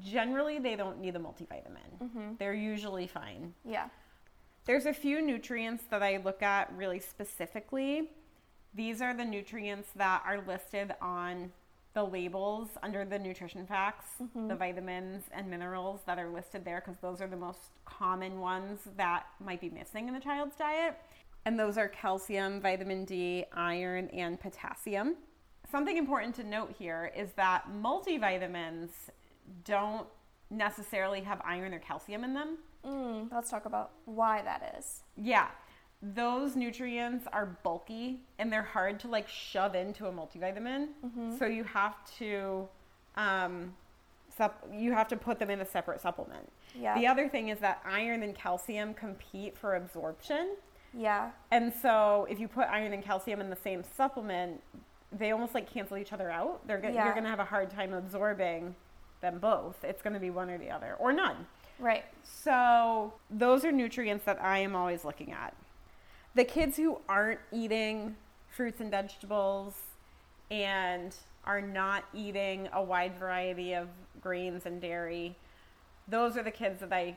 generally 0.00 0.58
they 0.58 0.76
don't 0.76 1.00
need 1.00 1.16
a 1.16 1.18
multivitamin. 1.18 2.38
They're 2.38 2.54
usually 2.54 3.06
fine. 3.06 3.54
yeah. 3.64 3.88
There's 4.64 4.86
a 4.86 4.92
few 4.92 5.20
nutrients 5.20 5.82
that 5.90 6.04
I 6.04 6.18
look 6.18 6.40
at 6.40 6.72
really 6.76 7.00
specifically. 7.00 8.10
These 8.74 9.02
are 9.02 9.12
the 9.12 9.24
nutrients 9.24 9.88
that 9.96 10.22
are 10.24 10.40
listed 10.46 10.94
on 11.00 11.50
the 11.94 12.02
labels 12.02 12.70
under 12.82 13.04
the 13.04 13.18
nutrition 13.18 13.66
facts, 13.66 14.06
the 14.48 14.54
vitamins 14.54 15.24
and 15.32 15.48
minerals 15.48 16.00
that 16.06 16.18
are 16.18 16.30
listed 16.30 16.64
there, 16.64 16.82
because 16.84 16.98
those 17.00 17.20
are 17.20 17.26
the 17.26 17.36
most 17.36 17.60
common 17.84 18.40
ones 18.40 18.80
that 18.96 19.26
might 19.44 19.60
be 19.60 19.68
missing 19.68 20.08
in 20.08 20.14
the 20.14 20.20
child's 20.20 20.56
diet. 20.56 20.96
And 21.44 21.58
those 21.58 21.76
are 21.76 21.88
calcium, 21.88 22.60
vitamin 22.60 23.04
D, 23.04 23.44
iron, 23.52 24.08
and 24.08 24.40
potassium. 24.40 25.16
Something 25.70 25.96
important 25.96 26.34
to 26.36 26.44
note 26.44 26.74
here 26.78 27.12
is 27.16 27.32
that 27.32 27.64
multivitamins 27.70 28.90
don't 29.64 30.06
necessarily 30.50 31.20
have 31.22 31.40
iron 31.44 31.74
or 31.74 31.78
calcium 31.78 32.24
in 32.24 32.34
them. 32.34 32.58
Mm, 32.86 33.32
let's 33.32 33.50
talk 33.50 33.64
about 33.64 33.92
why 34.04 34.42
that 34.42 34.76
is. 34.78 35.02
Yeah. 35.16 35.48
Those 36.02 36.56
nutrients 36.56 37.26
are 37.32 37.46
bulky 37.62 38.18
and 38.38 38.52
they're 38.52 38.62
hard 38.62 38.98
to 39.00 39.08
like 39.08 39.28
shove 39.28 39.74
into 39.76 40.06
a 40.06 40.12
multivitamin. 40.12 40.88
So 41.38 41.46
you 41.46 41.62
have 41.64 41.94
to 42.18 42.68
um, 43.16 43.72
sup- 44.36 44.66
you 44.72 44.92
have 44.92 45.06
to 45.08 45.16
put 45.16 45.38
them 45.38 45.48
in 45.50 45.60
a 45.60 45.64
separate 45.66 46.00
supplement. 46.00 46.50
Yeah. 46.74 46.98
The 46.98 47.06
other 47.06 47.28
thing 47.28 47.50
is 47.50 47.58
that 47.60 47.80
iron 47.84 48.22
and 48.24 48.34
calcium 48.34 48.94
compete 48.94 49.56
for 49.56 49.76
absorption. 49.76 50.56
Yeah. 50.92 51.30
And 51.52 51.72
so 51.72 52.26
if 52.28 52.40
you 52.40 52.48
put 52.48 52.66
iron 52.68 52.92
and 52.92 53.02
calcium 53.02 53.40
in 53.40 53.48
the 53.48 53.56
same 53.56 53.84
supplement, 53.96 54.60
they 55.12 55.30
almost 55.30 55.54
like 55.54 55.70
cancel 55.72 55.98
each 55.98 56.12
other 56.12 56.30
out. 56.30 56.66
They're 56.66 56.78
go- 56.78 56.88
Yeah. 56.88 57.04
you're 57.04 57.12
going 57.14 57.24
to 57.24 57.30
have 57.30 57.38
a 57.40 57.44
hard 57.44 57.70
time 57.70 57.92
absorbing 57.92 58.74
them 59.20 59.38
both. 59.38 59.84
It's 59.84 60.02
going 60.02 60.14
to 60.14 60.20
be 60.20 60.30
one 60.30 60.50
or 60.50 60.58
the 60.58 60.70
other 60.70 60.96
or 60.98 61.12
none. 61.12 61.46
Right. 61.78 62.04
So, 62.24 63.12
those 63.30 63.64
are 63.64 63.72
nutrients 63.72 64.24
that 64.24 64.40
I 64.42 64.58
am 64.58 64.74
always 64.76 65.04
looking 65.04 65.32
at. 65.32 65.54
The 66.34 66.44
kids 66.44 66.76
who 66.76 66.98
aren't 67.08 67.40
eating 67.52 68.16
fruits 68.48 68.80
and 68.80 68.90
vegetables 68.90 69.74
and 70.50 71.14
are 71.44 71.60
not 71.60 72.04
eating 72.14 72.68
a 72.72 72.82
wide 72.82 73.18
variety 73.18 73.74
of 73.74 73.88
grains 74.20 74.66
and 74.66 74.80
dairy, 74.80 75.36
those 76.08 76.36
are 76.36 76.42
the 76.42 76.50
kids 76.50 76.80
that 76.80 76.92
I 76.92 77.16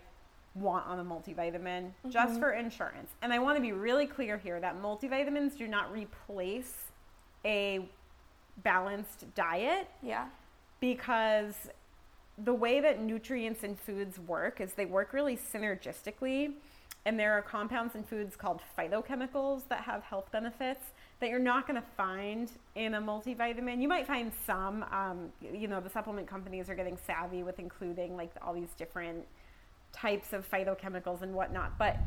want 0.56 0.88
on 0.88 1.00
a 1.00 1.04
multivitamin 1.04 1.62
mm-hmm. 1.84 2.10
just 2.10 2.40
for 2.40 2.52
insurance. 2.52 3.12
And 3.22 3.34
I 3.34 3.40
want 3.40 3.58
to 3.58 3.62
be 3.62 3.74
really 3.74 4.08
clear 4.08 4.38
here 4.38 4.60
that 4.60 4.82
multivitamins 4.82 5.58
do 5.58 5.68
not 5.68 5.92
replace 5.92 6.74
a 7.44 7.88
balanced 8.64 9.34
diet 9.36 9.88
Yeah. 10.02 10.28
because 10.80 11.70
the 12.38 12.54
way 12.54 12.80
that 12.80 13.02
nutrients 13.02 13.64
and 13.64 13.78
foods 13.78 14.18
work 14.20 14.60
is 14.60 14.74
they 14.74 14.86
work 14.86 15.14
really 15.14 15.38
synergistically 15.38 16.54
and 17.06 17.20
there 17.20 17.34
are 17.34 17.42
compounds 17.42 17.96
in 17.96 18.04
foods 18.04 18.36
called 18.36 18.62
phytochemicals 18.78 19.68
that 19.70 19.82
have 19.82 20.04
health 20.04 20.32
benefits 20.32 20.82
that 21.20 21.30
you're 21.30 21.40
not 21.40 21.68
going 21.68 21.80
to 21.80 21.88
find 21.96 22.52
in 22.76 22.96
a 22.96 23.02
multivitamin 23.02 23.82
you 23.82 23.88
might 23.88 24.08
find 24.08 24.32
some 24.46 24.84
um, 24.92 25.32
you 25.42 25.68
know 25.68 25.80
the 25.80 25.90
supplement 25.90 26.28
companies 26.28 26.70
are 26.70 26.76
getting 26.76 26.98
savvy 27.06 27.44
with 27.44 27.60
including 27.60 28.16
like 28.18 28.32
all 28.42 28.54
these 28.54 28.74
different 28.78 29.26
types 29.94 30.34
of 30.34 30.50
phytochemicals 30.50 31.22
and 31.22 31.34
whatnot 31.34 31.78
but 31.78 31.98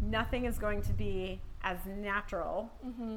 nothing 0.00 0.44
is 0.44 0.58
going 0.58 0.82
to 0.82 0.92
be 0.92 1.40
as 1.62 1.78
natural 1.86 2.70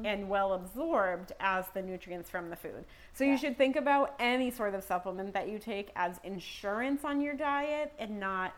and 0.06 0.26
well 0.26 0.54
absorbed 0.54 1.32
as 1.38 1.66
the 1.74 1.82
nutrients 1.82 2.30
from 2.30 2.48
the 2.48 2.56
food. 2.56 2.82
So 3.12 3.22
Yeah. 3.24 3.32
you 3.32 3.36
should 3.36 3.58
think 3.58 3.76
about 3.76 4.14
any 4.18 4.50
sort 4.50 4.74
of 4.74 4.82
supplement 4.82 5.34
that 5.34 5.50
you 5.50 5.58
take 5.58 5.90
as 5.96 6.18
insurance 6.24 7.04
on 7.04 7.20
your 7.20 7.34
diet 7.34 7.92
and 7.98 8.18
not 8.18 8.54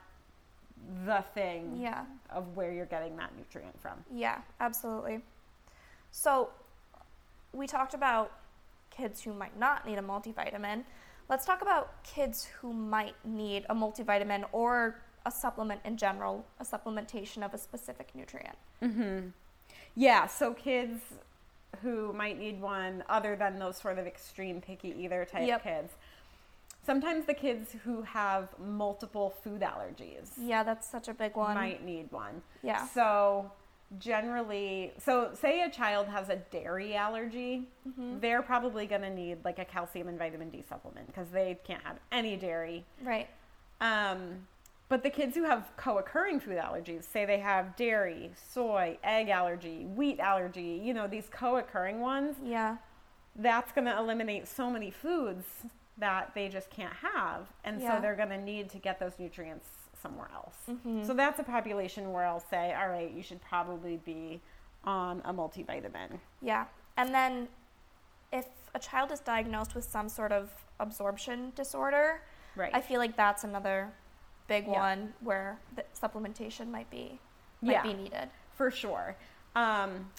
the 1.04 1.22
thing 1.34 1.76
Yeah. 1.76 2.04
of 2.30 2.56
where 2.56 2.72
you're 2.72 2.86
getting 2.86 3.16
that 3.16 3.34
nutrient 3.36 3.78
from. 3.80 4.04
Yeah, 4.10 4.40
absolutely. 4.60 5.20
So, 6.10 6.50
we 7.52 7.66
talked 7.66 7.94
about 7.94 8.32
kids 8.90 9.22
who 9.22 9.32
might 9.32 9.56
not 9.58 9.86
need 9.86 9.98
a 9.98 10.02
multivitamin. 10.02 10.84
Let's 11.28 11.44
talk 11.44 11.62
about 11.62 12.02
kids 12.02 12.44
who 12.44 12.72
might 12.72 13.14
need 13.24 13.64
a 13.70 13.74
multivitamin 13.74 14.44
or 14.52 14.96
a 15.26 15.30
supplement 15.30 15.80
in 15.84 15.96
general, 15.96 16.44
a 16.58 16.64
supplementation 16.64 17.44
of 17.44 17.54
a 17.54 17.58
specific 17.58 18.14
nutrient. 18.14 18.56
Mm-hmm. 18.82 19.28
Yeah, 19.94 20.26
so 20.26 20.54
kids 20.54 21.00
who 21.82 22.12
might 22.12 22.38
need 22.38 22.60
one 22.60 23.04
other 23.08 23.36
than 23.36 23.58
those 23.58 23.76
sort 23.76 23.98
of 23.98 24.06
extreme 24.06 24.60
picky 24.60 24.88
eater 24.90 25.24
type 25.24 25.46
Yep. 25.46 25.62
kids. 25.62 25.92
Sometimes 26.90 27.24
the 27.24 27.34
kids 27.34 27.76
who 27.84 28.02
have 28.02 28.48
multiple 28.58 29.30
food 29.44 29.60
allergies 29.60 30.30
Yeah, 30.36 30.64
that's 30.64 30.88
such 30.90 31.06
a 31.06 31.14
big 31.14 31.36
one. 31.36 31.54
might 31.54 31.84
need 31.84 32.10
one. 32.10 32.42
Yeah. 32.64 32.84
So 32.88 33.52
generally, 34.00 34.92
so 34.98 35.30
say 35.32 35.62
a 35.62 35.70
child 35.70 36.08
has 36.08 36.30
a 36.30 36.36
dairy 36.50 36.96
allergy, 36.96 37.68
Mm-hmm. 37.88 38.18
they're 38.18 38.42
probably 38.42 38.86
going 38.86 39.02
to 39.02 39.10
need 39.10 39.38
like 39.44 39.60
a 39.60 39.64
calcium 39.64 40.08
and 40.08 40.18
vitamin 40.18 40.50
D 40.50 40.64
supplement 40.68 41.06
because 41.06 41.28
they 41.30 41.58
can't 41.64 41.82
have 41.84 41.98
any 42.10 42.36
dairy. 42.36 42.84
Right. 43.04 43.28
Um, 43.80 44.48
but 44.88 45.04
the 45.04 45.10
kids 45.10 45.36
who 45.36 45.44
have 45.44 45.70
co-occurring 45.76 46.40
food 46.40 46.58
allergies, 46.58 47.04
say 47.04 47.24
they 47.24 47.38
have 47.38 47.76
dairy, 47.76 48.32
soy, 48.52 48.98
egg 49.04 49.28
allergy, 49.28 49.84
wheat 49.86 50.18
allergy, 50.18 50.80
you 50.82 50.92
know, 50.92 51.06
these 51.06 51.28
co-occurring 51.30 52.00
ones, 52.00 52.34
Yeah. 52.44 52.78
that's 53.36 53.70
going 53.70 53.84
to 53.86 53.96
eliminate 53.96 54.48
so 54.48 54.68
many 54.68 54.90
foods 54.90 55.44
that 56.00 56.32
they 56.34 56.48
just 56.48 56.70
can't 56.70 56.92
have. 56.94 57.46
And 57.64 57.80
Yeah. 57.80 57.96
so 57.96 58.02
they're 58.02 58.16
going 58.16 58.30
to 58.30 58.38
need 58.40 58.68
to 58.70 58.78
get 58.78 58.98
those 58.98 59.18
nutrients 59.18 59.66
somewhere 60.02 60.28
else. 60.34 60.56
Mm-hmm. 60.68 61.04
So 61.04 61.14
that's 61.14 61.38
a 61.38 61.44
population 61.44 62.12
where 62.12 62.26
I'll 62.26 62.40
say, 62.40 62.74
all 62.74 62.88
right, 62.88 63.10
you 63.10 63.22
should 63.22 63.40
probably 63.42 63.98
be 63.98 64.40
on 64.84 65.20
a 65.24 65.32
multivitamin. 65.32 66.18
Yeah. 66.40 66.64
And 66.96 67.14
then 67.14 67.48
if 68.32 68.46
a 68.74 68.78
child 68.78 69.12
is 69.12 69.20
diagnosed 69.20 69.74
with 69.74 69.84
some 69.84 70.08
sort 70.08 70.32
of 70.32 70.50
absorption 70.80 71.52
disorder, 71.54 72.22
Right. 72.56 72.74
I 72.74 72.80
feel 72.80 72.98
like 72.98 73.14
that's 73.16 73.44
another 73.44 73.92
big 74.48 74.66
Yeah. 74.66 74.72
one 74.80 75.14
where 75.20 75.58
the 75.76 75.84
supplementation 75.94 76.68
might 76.70 76.90
be 76.90 77.20
might 77.62 77.72
Yeah. 77.72 77.82
be 77.82 77.92
needed. 77.94 78.30
for 78.54 78.70
sure. 78.70 79.16
Um, 79.54 80.10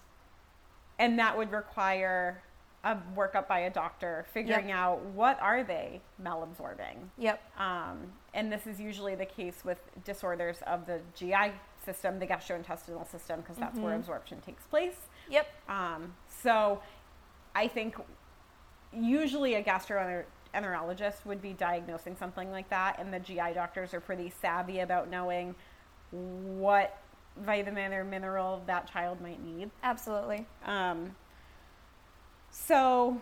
and 0.97 1.17
that 1.19 1.37
would 1.37 1.51
require 1.51 2.41
a 2.83 2.97
workup 3.15 3.47
by 3.47 3.59
a 3.59 3.69
doctor, 3.69 4.25
figuring 4.33 4.71
out 4.71 5.01
what 5.13 5.39
are 5.39 5.63
they 5.63 6.01
malabsorbing. 6.21 6.97
Yep. 7.17 7.39
Um, 7.59 8.11
and 8.33 8.51
this 8.51 8.65
is 8.65 8.79
usually 8.79 9.13
the 9.15 9.25
case 9.25 9.63
with 9.63 9.77
disorders 10.03 10.61
of 10.65 10.85
the 10.87 10.99
GI 11.15 11.51
system, 11.85 12.17
the 12.19 12.25
gastrointestinal 12.25 13.07
system, 13.09 13.41
because 13.41 13.57
that's 13.57 13.77
where 13.77 13.93
Mhm. 13.93 13.99
absorption 13.99 14.41
takes 14.41 14.63
place. 14.65 14.97
Yep. 15.29 15.47
Um, 15.69 16.15
so 16.27 16.81
I 17.53 17.67
think 17.67 17.95
usually 18.91 19.55
a 19.55 19.63
gastroenterologist 19.63 21.25
would 21.25 21.41
be 21.41 21.53
diagnosing 21.53 22.15
something 22.15 22.51
like 22.51 22.69
that, 22.69 22.97
and 22.99 23.13
the 23.13 23.19
GI 23.19 23.53
doctors 23.53 23.93
are 23.93 24.01
pretty 24.01 24.29
savvy 24.29 24.79
about 24.79 25.07
knowing 25.07 25.55
what 26.11 26.97
vitamin 27.37 27.93
or 27.93 28.03
mineral 28.03 28.61
that 28.65 28.87
child 28.91 29.21
might 29.21 29.41
need. 29.41 29.71
Absolutely. 29.83 30.45
Um, 30.65 31.15
so 32.51 33.19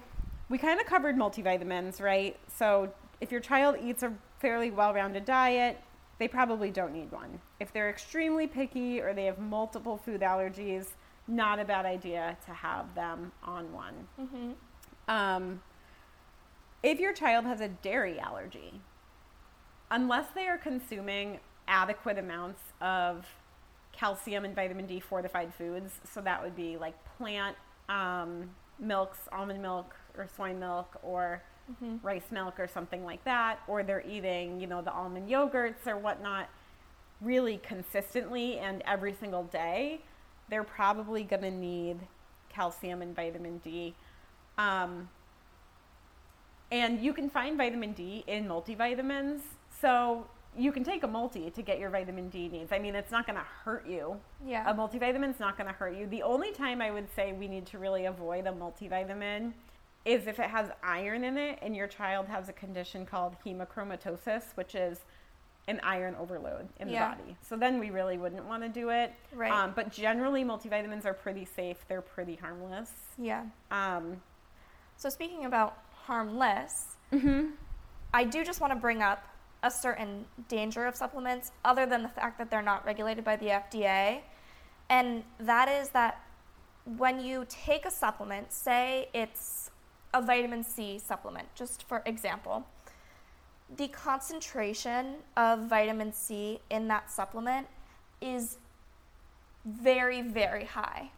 we 0.50 0.58
kind 0.58 0.80
of 0.80 0.86
covered 0.88 1.16
multivitamins, 1.16 2.02
right? 2.02 2.38
So 2.48 2.92
if 3.22 3.32
your 3.32 3.42
child 3.42 3.78
eats 3.82 4.04
a 4.04 4.14
fairly 4.40 4.72
well-rounded 4.72 5.26
diet, 5.26 5.80
they 6.18 6.28
probably 6.28 6.72
don't 6.72 6.92
need 6.92 7.12
one. 7.12 7.40
If 7.60 7.72
they're 7.72 7.90
extremely 7.90 8.48
picky 8.48 9.00
or 9.00 9.14
they 9.14 9.26
have 9.26 9.40
multiple 9.40 9.98
food 9.98 10.22
allergies, 10.22 10.88
not 11.28 11.60
a 11.60 11.66
bad 11.66 11.86
idea 11.86 12.38
to 12.46 12.54
have 12.54 12.94
them 12.96 13.32
on 13.44 13.72
one. 13.72 13.94
Mm-hmm. 14.20 14.52
Um, 15.08 15.62
if 16.84 17.00
your 17.00 17.14
child 17.14 17.46
has 17.46 17.62
a 17.62 17.68
dairy 17.68 18.20
allergy, 18.20 18.82
unless 19.92 20.28
they 20.36 20.48
are 20.48 20.58
consuming 20.58 21.40
adequate 21.68 22.18
amounts 22.18 22.62
of 22.82 23.26
calcium 23.92 24.46
and 24.46 24.56
vitamin 24.56 24.88
D 24.88 25.00
fortified 25.00 25.54
foods, 25.54 25.94
so 26.12 26.22
that 26.22 26.44
would 26.44 26.56
be 26.56 26.78
like 26.78 26.96
plant 27.18 27.56
um, 27.90 28.50
milks, 28.80 29.20
almond 29.32 29.62
milk 29.62 29.96
or 30.18 30.28
soy 30.36 30.54
milk 30.54 30.98
or 31.04 31.42
Mm-hmm. 31.70 31.98
rice 32.02 32.32
milk 32.32 32.60
or 32.60 32.68
something 32.68 33.06
like 33.06 33.24
that, 33.26 33.60
or 33.68 33.84
they're 33.84 34.04
eating, 34.10 34.60
you 34.60 34.66
know, 34.66 34.82
the 34.82 34.92
almond 34.92 35.30
yogurts 35.30 35.86
or 35.86 35.98
whatnot 36.00 36.50
really 37.22 37.58
consistently 37.58 38.58
and 38.58 38.82
every 38.88 39.14
single 39.14 39.44
day, 39.44 40.02
they're 40.50 40.64
probably 40.64 41.22
going 41.22 41.44
to 41.44 41.52
need 41.52 42.00
calcium 42.50 43.04
and 43.04 43.16
vitamin 43.16 43.60
D. 43.60 43.94
Um, 44.58 45.10
and 46.72 47.00
you 47.00 47.14
can 47.14 47.30
find 47.30 47.56
vitamin 47.56 47.94
D 47.94 48.24
in 48.26 48.48
multivitamins. 48.48 49.42
So 49.80 50.26
you 50.58 50.72
can 50.72 50.84
take 50.84 51.04
a 51.04 51.08
multi 51.08 51.50
to 51.52 51.62
get 51.62 51.80
your 51.80 51.90
vitamin 51.90 52.30
D 52.30 52.48
needs. 52.50 52.72
I 52.72 52.80
mean, 52.80 52.96
it's 52.96 53.12
not 53.12 53.26
going 53.26 53.38
to 53.38 53.46
hurt 53.64 53.88
you. 53.88 54.18
Yeah. 54.46 54.70
A 54.70 54.74
multivitamin's 54.74 55.40
not 55.40 55.58
going 55.58 55.68
to 55.68 55.74
hurt 55.74 55.96
you. 55.96 56.08
The 56.08 56.24
only 56.24 56.52
time 56.52 56.82
I 56.82 56.92
would 56.92 57.08
say 57.16 57.34
we 57.34 57.48
need 57.48 57.66
to 57.68 57.78
really 57.80 58.06
avoid 58.06 58.48
a 58.48 58.52
multivitamin 58.52 59.54
is 60.06 60.28
if 60.28 60.40
it 60.40 60.50
has 60.50 60.70
iron 60.84 61.24
in 61.24 61.38
it 61.38 61.60
and 61.62 61.76
your 61.76 61.88
child 61.88 62.28
has 62.28 62.50
a 62.50 62.54
condition 62.54 63.06
called 63.06 63.36
hemochromatosis, 63.46 64.44
which 64.56 64.74
is 64.76 65.00
an 65.68 65.80
iron 65.84 66.16
overload 66.16 66.68
in 66.80 66.90
Yeah. 66.90 67.12
the 67.16 67.22
body. 67.22 67.38
So 67.48 67.56
then 67.56 67.80
we 67.80 67.92
really 67.92 68.18
wouldn't 68.18 68.46
want 68.46 68.64
to 68.64 68.70
do 68.70 68.90
it. 68.90 69.14
Right. 69.34 69.52
Um, 69.52 69.74
but 69.76 69.92
generally, 69.92 70.44
multivitamins 70.44 71.06
are 71.06 71.14
pretty 71.14 71.46
safe. 71.46 71.86
They're 71.88 72.02
pretty 72.02 72.36
harmless. 72.36 72.92
yeah. 73.18 73.44
Um, 73.72 74.22
So 74.96 75.10
speaking 75.10 75.46
about 75.46 75.78
harmless, 75.94 76.98
mhm. 77.14 77.52
I 78.14 78.24
do 78.26 78.44
just 78.44 78.60
want 78.60 78.74
to 78.74 78.80
bring 78.80 79.02
up 79.02 79.24
a 79.64 79.72
certain 79.72 80.26
danger 80.48 80.86
of 80.86 80.96
supplements 80.96 81.52
other 81.66 81.86
than 81.86 82.02
the 82.04 82.10
fact 82.10 82.38
that 82.38 82.50
they're 82.50 82.62
not 82.62 82.86
regulated 82.86 83.24
by 83.24 83.36
the 83.36 83.48
FDA. 83.48 84.22
And 84.90 85.24
that 85.40 85.68
is 85.68 85.90
that 85.90 86.22
when 86.98 87.20
you 87.20 87.46
take 87.50 87.86
a 87.86 87.92
supplement, 87.92 88.52
say 88.52 89.10
it's 89.14 89.70
a 90.14 90.22
vitamin 90.22 90.64
C 90.64 90.98
supplement, 90.98 91.54
just 91.56 91.84
for 91.84 92.02
example, 92.06 92.66
the 93.76 93.88
concentration 93.90 95.16
of 95.38 95.68
vitamin 95.68 96.12
C 96.14 96.60
in 96.70 96.88
that 96.88 97.12
supplement 97.12 97.68
is 98.22 98.58
very, 99.66 100.22
very 100.22 100.66
high, 100.66 101.12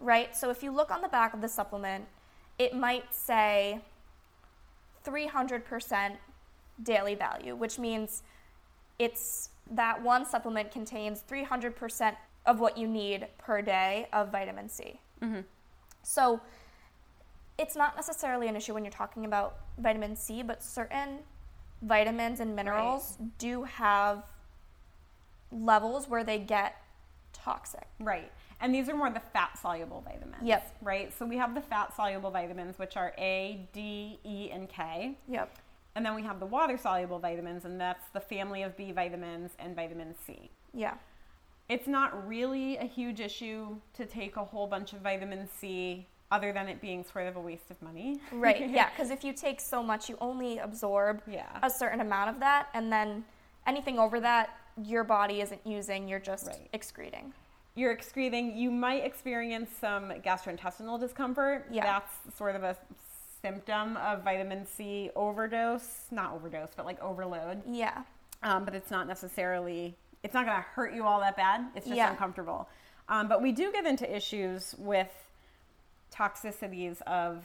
right? 0.00 0.34
So 0.36 0.50
if 0.50 0.62
you 0.62 0.72
look 0.72 0.90
on 0.90 1.02
the 1.02 1.08
back 1.08 1.34
of 1.34 1.40
the 1.40 1.48
supplement, 1.48 2.06
it 2.58 2.74
might 2.74 3.14
say 3.14 3.80
300% 5.04 6.16
daily 6.82 7.14
value, 7.14 7.54
which 7.54 7.78
means 7.78 8.22
it's 8.98 9.50
that 9.70 10.02
one 10.02 10.24
supplement 10.24 10.70
contains 10.70 11.22
300% 11.22 12.16
of 12.46 12.60
what 12.60 12.76
you 12.76 12.88
need 12.88 13.28
per 13.38 13.62
day 13.62 14.08
of 14.12 14.30
vitamin 14.30 14.68
C. 14.68 15.00
Mhm. 15.20 15.44
So 16.02 16.40
it's 17.58 17.76
not 17.76 17.94
necessarily 17.96 18.48
an 18.48 18.56
issue 18.56 18.74
when 18.74 18.84
you're 18.84 18.90
talking 18.90 19.24
about 19.24 19.58
vitamin 19.78 20.16
C, 20.16 20.42
but 20.42 20.62
certain 20.62 21.20
vitamins 21.80 22.40
and 22.40 22.56
minerals 22.56 23.18
do 23.38 23.64
have 23.64 24.24
levels 25.50 26.08
where 26.08 26.24
they 26.24 26.38
get 26.38 26.76
toxic. 27.32 27.86
Right. 28.00 28.32
And 28.60 28.74
these 28.74 28.88
are 28.88 28.96
more 28.96 29.10
the 29.10 29.20
fat 29.20 29.58
soluble 29.58 30.00
vitamins. 30.00 30.42
Yep. 30.42 30.76
Right. 30.82 31.12
So 31.12 31.26
we 31.26 31.36
have 31.36 31.54
the 31.54 31.60
fat 31.60 31.94
soluble 31.94 32.30
vitamins, 32.30 32.78
which 32.78 32.96
are 32.96 33.12
A, 33.18 33.68
D, 33.72 34.20
E, 34.24 34.50
and 34.50 34.68
K. 34.68 35.18
Yep. 35.28 35.50
And 35.94 36.04
then 36.06 36.14
we 36.14 36.22
have 36.22 36.40
the 36.40 36.46
water 36.46 36.76
soluble 36.78 37.18
vitamins, 37.18 37.64
and 37.64 37.80
that's 37.80 38.08
the 38.12 38.20
family 38.20 38.62
of 38.62 38.76
B 38.76 38.92
vitamins 38.92 39.52
and 39.58 39.76
vitamin 39.76 40.14
C. 40.26 40.50
Yeah. 40.72 40.94
It's 41.68 41.86
not 41.86 42.26
really 42.26 42.76
a 42.78 42.84
huge 42.84 43.20
issue 43.20 43.76
to 43.94 44.06
take 44.06 44.36
a 44.36 44.44
whole 44.44 44.66
bunch 44.66 44.92
of 44.94 45.00
vitamin 45.00 45.48
C, 45.58 46.06
other 46.30 46.50
than 46.52 46.66
it 46.68 46.80
being 46.80 47.04
sort 47.04 47.26
of 47.26 47.36
a 47.36 47.40
waste 47.40 47.70
of 47.70 47.80
money. 47.82 48.20
Right. 48.32 48.70
yeah. 48.70 48.88
Because 48.90 49.10
if 49.10 49.22
you 49.22 49.34
take 49.34 49.60
so 49.60 49.82
much, 49.82 50.08
you 50.08 50.16
only 50.20 50.58
absorb 50.58 51.20
Yeah. 51.26 51.46
a 51.62 51.68
certain 51.70 52.00
amount 52.00 52.30
of 52.30 52.40
that, 52.40 52.68
and 52.72 52.90
then 52.90 53.24
anything 53.66 53.98
over 53.98 54.18
that, 54.20 54.56
your 54.82 55.04
body 55.04 55.42
isn't 55.42 55.60
using. 55.66 56.08
You're 56.08 56.18
just 56.20 56.46
Right. 56.46 56.68
excreting. 56.72 57.34
You're 57.74 57.92
excreting, 57.92 58.56
you 58.56 58.70
might 58.70 59.04
experience 59.04 59.70
some 59.78 60.10
gastrointestinal 60.10 60.98
discomfort. 61.00 61.66
Yeah. 61.70 61.84
That's 61.84 62.36
sort 62.36 62.56
of 62.56 62.62
a 62.62 62.76
symptom 63.52 63.96
of 63.98 64.22
vitamin 64.22 64.64
C 64.66 65.10
overdose. 65.16 66.06
Not 66.10 66.32
overdose, 66.32 66.70
but 66.76 66.86
like 66.86 67.00
overload. 67.02 67.62
Yeah. 67.68 68.02
um, 68.42 68.64
but 68.64 68.74
it's 68.74 68.90
not 68.90 69.06
necessarily 69.06 69.94
it's 70.22 70.34
not 70.34 70.46
going 70.46 70.56
to 70.56 70.62
hurt 70.62 70.94
you 70.94 71.04
all 71.04 71.18
that 71.20 71.36
bad 71.36 71.66
it's 71.76 71.86
just 71.86 71.96
Yeah. 71.96 72.10
uncomfortable 72.10 72.68
um, 73.08 73.28
but 73.28 73.42
we 73.42 73.50
do 73.52 73.70
get 73.72 73.84
into 73.86 74.04
issues 74.16 74.74
with 74.78 75.10
toxicities 76.14 77.00
of 77.02 77.44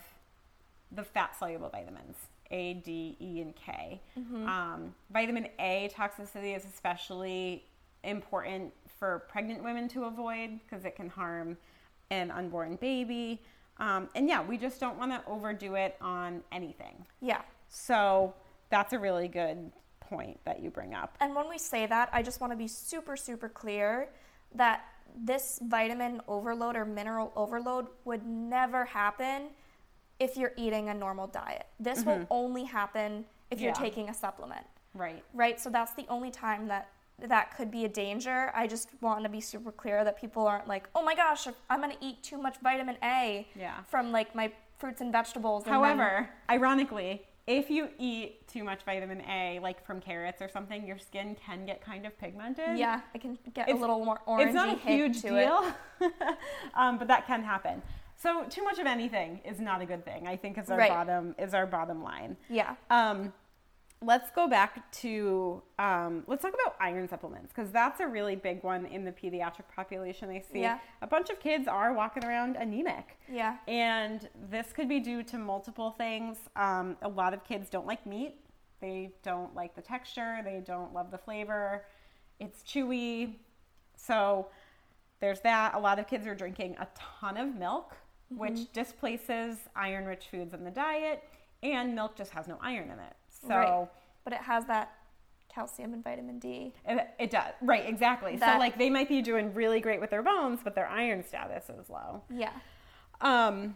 the 0.92 1.04
fat 1.04 1.36
soluble 1.38 1.70
vitamins 1.70 2.16
a 2.52 2.76
d 2.76 3.16
e 3.20 3.42
and 3.42 3.56
k 3.56 4.00
um, 4.48 4.94
vitamin 5.12 5.48
a 5.60 5.90
toxicity 5.96 6.56
is 6.56 6.66
especially 6.66 7.64
important 8.04 8.72
for 9.00 9.20
pregnant 9.30 9.64
women 9.64 9.88
to 9.88 10.06
avoid 10.06 10.60
because 10.64 10.86
it 10.86 10.96
can 10.96 11.10
harm 11.10 11.58
an 12.10 12.32
unborn 12.32 12.76
baby 12.78 13.40
um, 13.80 14.10
and 14.16 14.28
yeah 14.28 14.42
we 14.42 14.58
just 14.58 14.80
don't 14.80 14.98
want 14.98 15.12
to 15.12 15.22
overdo 15.30 15.76
it 15.76 15.96
on 16.02 16.42
anything 16.52 17.06
Yeah. 17.22 17.42
so 17.68 18.34
that's 18.70 18.94
a 18.94 19.00
really 19.00 19.28
good 19.28 19.72
point 20.00 20.40
that 20.46 20.62
you 20.62 20.70
bring 20.70 20.94
up. 20.94 21.18
And 21.20 21.36
when 21.36 21.50
we 21.50 21.58
say 21.58 21.86
that, 21.86 22.10
I 22.14 22.22
just 22.24 22.40
want 22.40 22.52
to 22.54 22.58
be 22.58 22.68
super, 22.68 23.18
super 23.18 23.50
clear 23.50 24.08
that 24.56 24.86
this 25.16 25.60
vitamin 25.64 26.22
overload 26.30 26.76
or 26.78 26.86
mineral 26.86 27.32
overload 27.36 27.88
would 28.06 28.26
never 28.26 28.86
happen 28.86 29.50
if 30.20 30.38
you're 30.38 30.54
eating 30.58 30.88
a 30.90 30.94
normal 30.94 31.28
diet. 31.28 31.66
This 31.80 32.04
will 32.06 32.26
only 32.30 32.64
happen 32.64 33.26
if 33.52 33.60
you're 33.62 33.74
Mm-hmm. 33.74 33.84
Taking 33.84 34.10
a 34.10 34.14
supplement, 34.14 34.66
Right. 34.94 35.24
right? 35.34 35.60
So 35.60 35.70
that's 35.70 35.94
the 35.94 36.06
only 36.10 36.32
time 36.32 36.68
that 36.68 36.90
that 37.22 37.56
could 37.58 37.72
be 37.72 37.86
a 37.86 37.90
danger. 37.90 38.52
I 38.54 38.68
just 38.68 38.90
want 39.02 39.24
to 39.24 39.30
be 39.30 39.42
super 39.42 39.72
clear 39.72 40.04
that 40.04 40.20
people 40.20 40.46
aren't 40.48 40.68
like, 40.68 40.88
"Oh 40.94 41.02
my 41.04 41.16
gosh, 41.16 41.48
I'm 41.70 41.82
going 41.82 41.96
to 41.96 42.06
eat 42.06 42.22
too 42.24 42.38
much 42.38 42.58
vitamin 42.62 42.98
A 43.04 43.48
Yeah. 43.56 43.82
from 43.88 44.12
like 44.12 44.36
my 44.36 44.52
fruits 44.78 45.02
and 45.02 45.12
vegetables." 45.12 45.64
and 45.66 45.74
then- 45.74 45.80
However, 45.82 46.30
ironically, 46.50 47.26
if 47.48 47.70
you 47.72 47.90
eat 47.98 48.48
too 48.48 48.64
much 48.64 48.84
vitamin 48.84 49.22
A, 49.22 49.60
like 49.60 49.84
from 49.84 50.00
carrots 50.00 50.42
or 50.42 50.50
something, 50.50 50.86
your 50.86 51.00
skin 51.00 51.36
can 51.44 51.66
get 51.66 51.82
kind 51.82 52.06
of 52.06 52.16
pigmented. 52.20 52.78
yeah, 52.78 53.02
it 53.16 53.22
can 53.22 53.38
get 53.54 53.68
It's- 53.68 53.78
a 53.78 53.82
little 53.82 54.04
more 54.06 54.20
orangey 54.28 54.46
It's 54.46 54.54
not 54.54 54.70
a 54.70 54.76
huge 54.76 55.22
deal, 55.22 55.66
um, 56.76 56.98
but 57.00 57.08
that 57.08 57.26
can 57.26 57.44
happen. 57.44 57.82
So 58.16 58.44
too 58.46 58.64
much 58.64 58.78
of 58.80 58.86
anything 58.88 59.40
is 59.46 59.60
not 59.60 59.82
a 59.82 59.86
good 59.86 60.04
thing. 60.04 60.28
I 60.28 60.36
think 60.38 60.58
is 60.58 60.70
our 60.72 60.78
Right. 60.78 60.90
bottom 60.90 61.36
is 61.38 61.54
our 61.54 61.66
bottom 61.68 62.04
line. 62.04 62.36
Yeah. 62.50 62.76
Um, 62.90 63.32
let's 64.02 64.30
go 64.32 64.48
back 64.48 64.92
to 64.92 65.62
um, 65.80 66.24
let's 66.28 66.44
talk 66.44 66.54
about 66.54 66.76
iron 66.80 67.08
supplements 67.08 67.52
because 67.54 67.72
that's 67.72 68.00
a 68.00 68.08
really 68.08 68.36
big 68.36 68.64
one 68.64 68.86
in 68.86 69.04
the 69.04 69.12
pediatric 69.12 69.68
population. 69.76 70.30
I 70.30 70.40
see 70.52 70.62
Yeah. 70.62 70.80
a 71.02 71.08
bunch 71.08 71.30
of 71.30 71.40
kids 71.40 71.68
are 71.68 71.94
walking 71.94 72.24
around 72.24 72.58
anemic. 72.58 73.18
Yeah. 73.32 73.58
And 73.68 74.30
this 74.50 74.72
could 74.72 74.88
be 74.88 75.00
due 75.00 75.24
to 75.24 75.38
multiple 75.38 75.92
things. 75.92 76.38
Um, 76.56 76.96
a 77.02 77.10
lot 77.10 77.34
of 77.34 77.44
kids 77.44 77.70
don't 77.70 77.88
like 77.88 78.06
meat. 78.06 78.36
They 78.80 79.14
don't 79.24 79.56
like 79.56 79.76
the 79.76 79.82
texture. 79.82 80.42
They 80.44 80.62
don't 80.64 80.94
love 80.94 81.10
the 81.10 81.18
flavor. 81.18 81.86
It's 82.40 82.62
chewy. 82.62 83.34
So 83.96 84.50
there's 85.20 85.40
that. 85.42 85.74
A 85.74 85.80
lot 85.80 85.98
of 85.98 86.06
kids 86.08 86.28
are 86.28 86.36
drinking 86.36 86.76
a 86.80 86.88
ton 86.96 87.38
of 87.38 87.56
milk, 87.56 87.98
which 88.30 88.72
displaces 88.74 89.58
iron 89.76 90.06
rich 90.06 90.28
foods 90.30 90.54
in 90.54 90.64
the 90.64 90.70
diet. 90.70 91.24
And 91.64 91.96
milk 91.96 92.16
just 92.16 92.30
has 92.34 92.48
no 92.48 92.60
iron 92.62 92.92
in 92.92 93.00
it. 93.00 93.16
So 93.48 93.56
Right. 93.56 93.88
But 94.24 94.34
it 94.34 94.42
has 94.42 94.66
that 94.66 94.94
calcium 95.54 95.94
and 95.94 96.04
vitamin 96.04 96.38
D. 96.38 96.74
it, 96.86 97.08
it 97.18 97.32
does. 97.32 97.54
Right, 97.62 97.86
exactly. 97.88 98.38
so, 98.38 98.46
like, 98.46 98.78
they 98.78 98.90
might 98.90 99.10
be 99.10 99.22
doing 99.22 99.54
really 99.54 99.80
great 99.80 100.00
with 100.00 100.12
their 100.12 100.22
bones, 100.22 100.60
but 100.64 100.76
their 100.76 100.88
iron 100.88 101.24
status 101.26 101.70
is 101.70 101.90
low. 101.90 102.22
Yeah. 102.30 102.52
Um, 103.22 103.76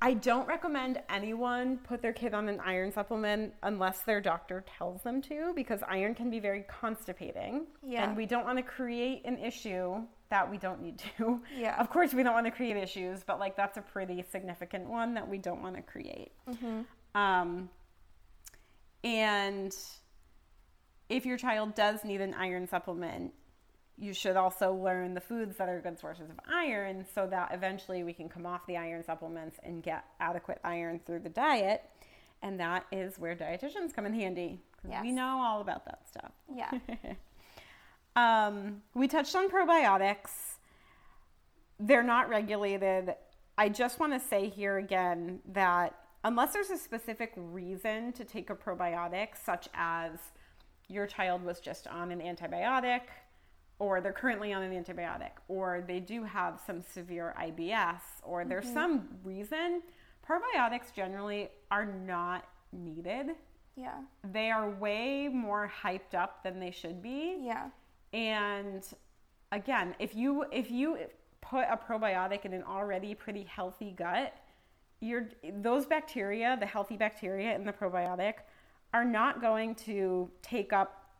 I 0.00 0.14
don't 0.14 0.46
recommend 0.46 1.00
anyone 1.08 1.78
put 1.78 2.02
their 2.02 2.12
kid 2.12 2.32
on 2.32 2.48
an 2.48 2.60
iron 2.60 2.92
supplement 2.92 3.52
unless 3.62 4.00
their 4.02 4.20
doctor 4.20 4.64
tells 4.78 5.02
them 5.02 5.20
to, 5.22 5.52
because 5.54 5.80
iron 5.88 6.14
can 6.14 6.30
be 6.30 6.38
very 6.40 6.64
constipating. 6.68 7.66
Yeah. 7.82 8.04
And 8.04 8.16
we 8.16 8.26
don't 8.26 8.44
want 8.44 8.58
to 8.58 8.62
create 8.62 9.24
an 9.24 9.38
issue 9.38 10.02
that 10.30 10.48
we 10.48 10.56
don't 10.56 10.80
need 10.82 11.02
to. 11.18 11.40
Yeah. 11.56 11.80
Of 11.80 11.90
course, 11.90 12.14
we 12.14 12.22
don't 12.22 12.34
want 12.34 12.46
to 12.46 12.52
create 12.52 12.76
issues, 12.76 13.24
but 13.24 13.40
like 13.40 13.56
that's 13.56 13.76
a 13.76 13.82
pretty 13.82 14.24
significant 14.30 14.88
one 14.88 15.14
that 15.14 15.28
we 15.28 15.38
don't 15.38 15.62
want 15.62 15.74
to 15.76 15.82
create. 15.82 16.32
Hmm. 16.60 16.80
Um, 17.14 17.68
and 19.04 19.74
if 21.08 21.24
your 21.24 21.36
child 21.36 21.74
does 21.74 22.04
need 22.04 22.20
an 22.20 22.34
iron 22.34 22.66
supplement, 22.68 23.32
you 23.96 24.12
should 24.12 24.36
also 24.36 24.72
learn 24.72 25.14
the 25.14 25.20
foods 25.20 25.56
that 25.56 25.68
are 25.68 25.80
good 25.80 25.98
sources 25.98 26.30
of 26.30 26.38
iron 26.48 27.04
so 27.14 27.26
that 27.26 27.50
eventually 27.52 28.04
we 28.04 28.12
can 28.12 28.28
come 28.28 28.46
off 28.46 28.66
the 28.66 28.76
iron 28.76 29.02
supplements 29.02 29.58
and 29.64 29.82
get 29.82 30.04
adequate 30.20 30.60
iron 30.62 31.00
through 31.04 31.20
the 31.20 31.28
diet. 31.28 31.82
And 32.42 32.60
that 32.60 32.86
is 32.92 33.18
where 33.18 33.34
dietitians 33.34 33.92
come 33.92 34.06
in 34.06 34.14
handy 34.14 34.60
because 34.82 35.02
we 35.02 35.10
know 35.10 35.42
all 35.42 35.60
about 35.60 35.84
that 35.86 36.06
stuff. 36.08 36.30
Yeah. 36.54 36.70
Um, 38.18 38.82
we 38.94 39.06
touched 39.06 39.36
on 39.36 39.48
probiotics. 39.48 40.56
They're 41.78 42.02
not 42.02 42.28
regulated. 42.28 43.14
I 43.56 43.68
just 43.68 44.00
want 44.00 44.12
to 44.12 44.18
say 44.18 44.48
here 44.48 44.76
again 44.76 45.38
that 45.52 45.94
unless 46.24 46.52
there's 46.52 46.70
a 46.70 46.78
specific 46.78 47.32
reason 47.36 48.12
to 48.12 48.24
take 48.24 48.50
a 48.50 48.54
probiotic, 48.54 49.28
such 49.42 49.68
as 49.74 50.18
your 50.88 51.06
child 51.06 51.44
was 51.44 51.60
just 51.60 51.86
on 51.86 52.10
an 52.10 52.20
antibiotic, 52.20 53.02
or 53.78 54.00
they're 54.00 54.12
currently 54.12 54.52
on 54.52 54.62
an 54.62 54.72
antibiotic, 54.72 55.32
or 55.46 55.84
they 55.86 56.00
do 56.00 56.24
have 56.24 56.60
some 56.66 56.82
severe 56.82 57.34
IBS, 57.40 58.00
or 58.22 58.44
there's 58.44 58.64
mm-hmm. 58.64 58.74
some 58.74 59.08
reason, 59.22 59.82
probiotics 60.28 60.92
generally 60.94 61.48
are 61.70 61.86
not 61.86 62.44
needed. 62.72 63.28
yeah. 63.76 64.00
They 64.32 64.50
are 64.50 64.68
way 64.70 65.28
more 65.28 65.70
hyped 65.82 66.14
up 66.14 66.42
than 66.42 66.58
they 66.58 66.70
should 66.70 67.00
be. 67.02 67.38
Yeah. 67.40 67.68
And 68.12 68.82
again, 69.52 69.94
if 69.98 70.14
you 70.14 70.44
if 70.50 70.70
you 70.70 70.98
put 71.40 71.64
a 71.70 71.76
probiotic 71.76 72.44
in 72.44 72.52
an 72.52 72.62
already 72.62 73.14
pretty 73.14 73.44
healthy 73.44 73.92
gut, 73.96 74.34
you're 75.00 75.28
those 75.60 75.86
bacteria, 75.86 76.56
the 76.58 76.66
healthy 76.66 76.96
bacteria 76.96 77.54
in 77.54 77.64
the 77.64 77.72
probiotic, 77.72 78.34
are 78.92 79.04
not 79.04 79.40
going 79.40 79.74
to 79.74 80.30
take 80.42 80.72
up 80.72 81.10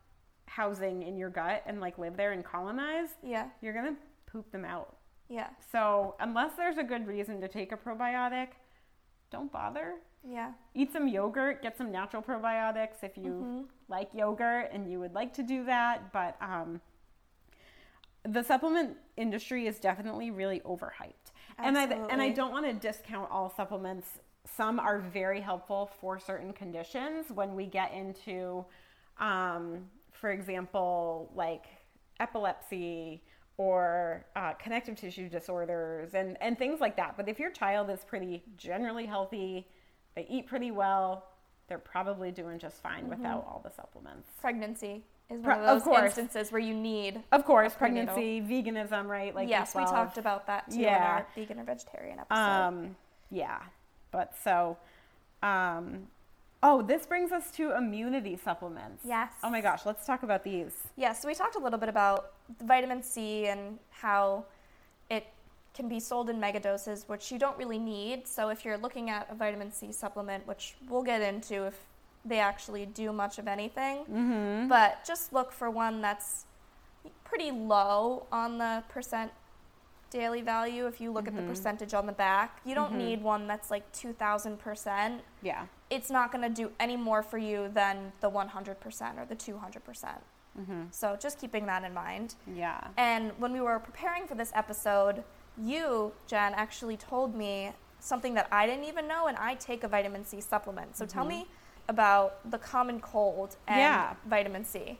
housing 0.46 1.02
in 1.02 1.16
your 1.16 1.30
gut 1.30 1.62
and 1.66 1.80
like 1.80 1.98
live 1.98 2.16
there 2.16 2.32
and 2.32 2.44
colonize. 2.44 3.10
Yeah. 3.22 3.48
You're 3.60 3.74
gonna 3.74 3.96
poop 4.26 4.50
them 4.50 4.64
out. 4.64 4.96
Yeah. 5.28 5.48
So 5.70 6.14
unless 6.20 6.54
there's 6.56 6.78
a 6.78 6.82
good 6.82 7.06
reason 7.06 7.40
to 7.40 7.48
take 7.48 7.72
a 7.72 7.76
probiotic, 7.76 8.48
don't 9.30 9.52
bother. 9.52 9.94
Yeah. 10.26 10.52
Eat 10.74 10.92
some 10.92 11.06
yogurt, 11.06 11.62
get 11.62 11.76
some 11.76 11.92
natural 11.92 12.22
probiotics 12.22 13.02
if 13.02 13.16
you 13.16 13.68
like 13.88 14.08
yogurt 14.14 14.70
and 14.72 14.90
you 14.90 14.98
would 15.00 15.14
like 15.14 15.32
to 15.34 15.42
do 15.42 15.64
that. 15.66 16.12
But 16.12 16.36
um, 16.40 16.80
the 18.24 18.42
supplement 18.42 18.96
industry 19.16 19.66
is 19.66 19.78
definitely 19.78 20.30
really 20.30 20.60
overhyped. 20.60 21.32
And 21.58 21.76
I, 21.76 21.84
and 21.84 22.22
I 22.22 22.30
don't 22.30 22.52
want 22.52 22.66
to 22.66 22.72
discount 22.72 23.30
all 23.30 23.52
supplements. 23.54 24.08
Some 24.56 24.78
are 24.78 25.00
very 25.00 25.40
helpful 25.40 25.90
for 26.00 26.18
certain 26.18 26.52
conditions. 26.52 27.26
When 27.34 27.54
we 27.54 27.66
get 27.66 27.92
into, 27.92 28.64
um, 29.18 29.84
for 30.12 30.30
example, 30.30 31.30
like 31.34 31.66
epilepsy 32.20 33.22
or 33.56 34.24
uh, 34.36 34.52
connective 34.54 34.96
tissue 34.96 35.28
disorders 35.28 36.14
and, 36.14 36.36
and 36.40 36.56
things 36.56 36.80
like 36.80 36.96
that. 36.96 37.16
But 37.16 37.28
if 37.28 37.38
your 37.38 37.50
child 37.50 37.90
is 37.90 38.04
pretty 38.04 38.44
generally 38.56 39.04
healthy, 39.04 39.66
they 40.14 40.26
eat 40.30 40.46
pretty 40.46 40.70
well, 40.70 41.26
they're 41.68 41.78
probably 41.78 42.30
doing 42.30 42.58
just 42.58 42.82
fine 42.82 43.08
without 43.08 43.44
all 43.46 43.60
the 43.62 43.70
supplements. 43.70 44.30
Pregnancy 44.40 45.04
is 45.30 45.40
one 45.42 45.58
of 45.58 45.64
of 45.64 45.66
those 45.66 45.82
course. 45.82 46.04
instances 46.18 46.50
where 46.52 46.60
you 46.60 46.74
need. 46.74 47.22
Of 47.32 47.44
course, 47.44 47.74
pregnancy, 47.74 48.40
veganism, 48.40 49.06
right? 49.06 49.34
Like 49.34 49.48
yes, 49.48 49.74
we 49.74 49.82
B12. 49.82 49.90
talked 49.90 50.18
about 50.18 50.46
that 50.46 50.70
too 50.70 50.80
Yeah. 50.80 50.96
in 50.96 51.02
our 51.02 51.26
vegan 51.34 51.60
or 51.60 51.64
vegetarian 51.64 52.18
episode. 52.18 52.40
Um, 52.40 52.96
yeah, 53.30 53.60
but 54.10 54.34
so, 54.42 54.78
um, 55.42 56.06
oh, 56.62 56.82
this 56.82 57.04
brings 57.06 57.30
us 57.30 57.50
to 57.52 57.76
immunity 57.76 58.36
supplements. 58.36 59.04
Yes. 59.04 59.32
Oh 59.42 59.50
my 59.50 59.60
gosh, 59.60 59.84
let's 59.84 60.06
talk 60.06 60.22
about 60.22 60.44
these. 60.44 60.74
Yeah, 60.96 61.12
so 61.12 61.28
we 61.28 61.34
talked 61.34 61.56
a 61.56 61.60
little 61.60 61.78
bit 61.78 61.88
about 61.90 62.32
vitamin 62.64 63.02
C 63.02 63.46
and 63.48 63.78
how 63.90 64.46
it 65.10 65.26
can 65.74 65.88
be 65.88 66.00
sold 66.00 66.30
in 66.30 66.40
mega 66.40 66.58
doses, 66.58 67.04
which 67.06 67.30
you 67.30 67.38
don't 67.38 67.56
really 67.58 67.78
need. 67.78 68.26
So 68.26 68.48
if 68.48 68.64
you're 68.64 68.78
looking 68.78 69.10
at 69.10 69.28
a 69.30 69.34
vitamin 69.34 69.70
C 69.70 69.92
supplement, 69.92 70.46
which 70.46 70.74
we'll 70.88 71.02
get 71.04 71.20
into 71.20 71.66
if 71.66 71.78
they 72.24 72.38
actually 72.38 72.86
do 72.86 73.12
much 73.12 73.38
of 73.38 73.48
anything, 73.48 73.98
Mm-hmm. 74.04 74.68
but 74.68 75.04
just 75.04 75.32
look 75.32 75.52
for 75.52 75.70
one 75.70 76.00
that's 76.00 76.46
pretty 77.24 77.50
low 77.50 78.26
on 78.32 78.58
the 78.58 78.82
percent 78.88 79.32
daily 80.10 80.40
value. 80.40 80.86
If 80.86 81.00
you 81.00 81.12
look 81.12 81.28
at 81.28 81.34
the 81.34 81.40
mm-hmm. 81.42 81.50
percentage 81.50 81.94
on 81.94 82.06
the 82.06 82.12
back, 82.12 82.60
you 82.64 82.74
don't 82.74 82.90
mm-hmm. 82.90 82.98
need 82.98 83.22
one 83.22 83.46
that's 83.46 83.70
like 83.70 83.90
2,000%. 83.92 85.20
Yeah. 85.42 85.66
It's 85.90 86.10
not 86.10 86.32
going 86.32 86.42
to 86.42 86.48
do 86.50 86.70
any 86.80 86.96
more 86.96 87.22
for 87.22 87.38
you 87.38 87.70
than 87.72 88.12
the 88.20 88.30
100% 88.30 89.18
or 89.18 89.26
the 89.26 89.36
200%. 89.36 89.84
percent 89.84 90.20
mm-hmm. 90.58 90.82
So 90.90 91.16
just 91.20 91.38
keeping 91.40 91.66
that 91.66 91.84
in 91.84 91.92
mind. 91.92 92.34
Yeah. 92.54 92.80
And 92.96 93.32
when 93.38 93.52
we 93.52 93.60
were 93.60 93.78
preparing 93.78 94.26
for 94.26 94.34
this 94.34 94.52
episode, 94.54 95.22
you, 95.60 96.12
Jen, 96.26 96.54
actually 96.54 96.96
told 96.96 97.34
me 97.34 97.72
something 98.00 98.34
that 98.34 98.48
I 98.52 98.66
didn't 98.66 98.84
even 98.84 99.08
know, 99.08 99.26
and 99.26 99.36
I 99.38 99.54
take 99.54 99.82
a 99.82 99.88
vitamin 99.88 100.24
C 100.24 100.40
supplement. 100.40 100.96
So 100.96 101.04
tell 101.04 101.24
me 101.24 101.46
about 101.88 102.50
the 102.50 102.58
common 102.58 103.00
cold 103.00 103.56
and 103.66 103.78
Yeah. 103.80 104.14
vitamin 104.26 104.64
C. 104.64 104.98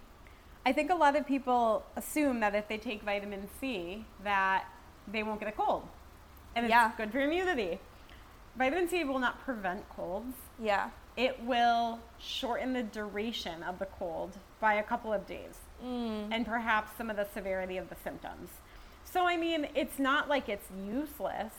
I 0.64 0.72
think 0.72 0.90
a 0.90 0.94
lot 0.94 1.16
of 1.16 1.27
people 1.27 1.85
assume 1.96 2.40
that 2.40 2.55
if 2.55 2.68
they 2.68 2.79
take 2.79 3.03
vitamin 3.03 3.48
C, 3.61 4.05
that 4.24 4.64
they 5.07 5.22
won't 5.22 5.40
get 5.40 5.48
a 5.48 5.53
cold, 5.53 5.88
and 6.55 6.64
it's 6.66 6.70
Yeah. 6.70 6.92
good 6.96 7.12
for 7.12 7.20
immunity. 7.20 7.79
Vitamin 8.57 8.88
C 8.88 9.05
will 9.05 9.18
not 9.18 9.38
prevent 9.40 9.88
colds. 9.90 10.37
Yeah. 10.59 10.90
It 11.16 11.42
will 11.42 12.01
shorten 12.18 12.72
the 12.72 12.83
duration 12.83 13.62
of 13.62 13.79
the 13.79 13.87
cold 13.87 14.37
by 14.61 14.74
a 14.74 14.83
couple 14.83 15.12
of 15.12 15.27
days, 15.27 15.59
Mm. 15.83 16.33
and 16.33 16.46
perhaps 16.46 16.92
some 16.96 17.09
of 17.11 17.16
the 17.16 17.24
severity 17.27 17.77
of 17.77 17.88
the 17.88 17.96
symptoms. 17.96 18.51
So 19.05 19.27
I 19.27 19.37
mean, 19.37 19.68
it's 19.74 19.98
not 19.98 20.29
like 20.29 20.48
it's 20.48 20.70
useless. 20.70 21.55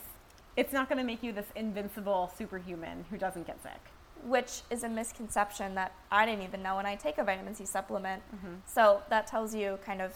It's 0.56 0.74
not 0.74 0.90
going 0.90 0.98
to 0.98 1.04
make 1.06 1.24
you 1.24 1.32
this 1.32 1.52
invincible 1.56 2.28
superhuman 2.36 3.06
who 3.10 3.18
doesn't 3.18 3.48
get 3.48 3.62
sick. 3.64 3.80
Which 4.26 4.62
is 4.70 4.84
a 4.84 4.90
misconception 4.90 5.76
that 5.76 5.94
I 6.12 6.26
didn't 6.26 6.44
even 6.44 6.62
know, 6.62 6.76
when 6.76 6.86
I 6.86 6.96
take 6.96 7.18
a 7.18 7.24
vitamin 7.24 7.56
C 7.56 7.66
supplement. 7.66 8.22
Mm-hmm. 8.36 8.56
So 8.66 9.02
that 9.10 9.28
tells 9.28 9.56
you 9.56 9.80
kind 9.86 10.02
of 10.02 10.14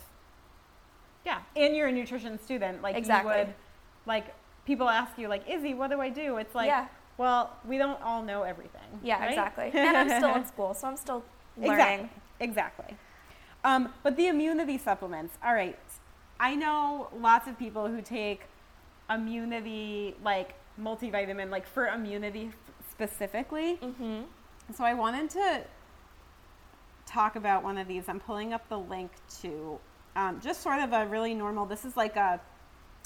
Yeah, 1.26 1.40
and 1.56 1.76
you're 1.76 1.88
a 1.88 1.92
nutrition 1.92 2.38
student. 2.40 2.82
Like 2.82 2.96
Exactly. 2.96 3.32
you 3.32 3.38
would, 3.40 3.54
like 4.06 4.26
people 4.66 4.90
ask 4.90 5.18
you, 5.18 5.28
like 5.28 5.50
Izzy, 5.50 5.74
what 5.74 5.90
do 5.90 6.02
I 6.02 6.10
do? 6.10 6.38
It's 6.38 6.54
like, 6.56 6.68
Yeah. 6.68 6.88
well, 7.18 7.56
we 7.68 7.78
don't 7.78 8.02
all 8.02 8.22
know 8.24 8.44
everything. 8.44 9.00
Yeah, 9.02 9.20
right? 9.20 9.30
exactly. 9.30 9.72
and 9.74 9.96
I'm 9.98 10.10
still 10.10 10.36
in 10.36 10.46
school, 10.46 10.74
so 10.74 10.88
I'm 10.88 10.98
still 10.98 11.24
learning. 11.58 12.10
Exactly. 12.10 12.10
Exactly. 12.40 12.98
Um, 13.64 13.94
but 14.04 14.18
the 14.18 14.28
immunity 14.28 14.78
supplements. 14.78 15.38
All 15.44 15.54
right. 15.54 15.80
I 16.40 16.56
know 16.56 17.08
lots 17.18 17.48
of 17.48 17.58
people 17.58 17.88
who 17.88 18.02
take 18.02 18.42
immunity, 19.10 20.16
like 20.24 20.56
multivitamin, 20.82 21.50
like 21.50 21.66
for 21.66 21.88
immunity 21.88 22.52
specifically. 23.04 23.78
Mm-hmm. 23.82 24.22
So 24.76 24.84
I 24.84 24.94
wanted 24.94 25.30
to 25.32 25.62
talk 27.06 27.36
about 27.36 27.64
one 27.64 27.78
of 27.78 27.88
these. 27.88 28.08
I'm 28.08 28.20
pulling 28.20 28.54
up 28.54 28.68
the 28.70 28.78
link 28.78 29.12
to 29.42 29.80
um, 30.16 30.40
just 30.42 30.62
sort 30.62 30.80
of 30.80 30.94
a 30.94 31.06
really 31.08 31.34
normal. 31.34 31.66
This 31.66 31.86
is 31.86 31.98
like 31.98 32.16
a 32.16 32.40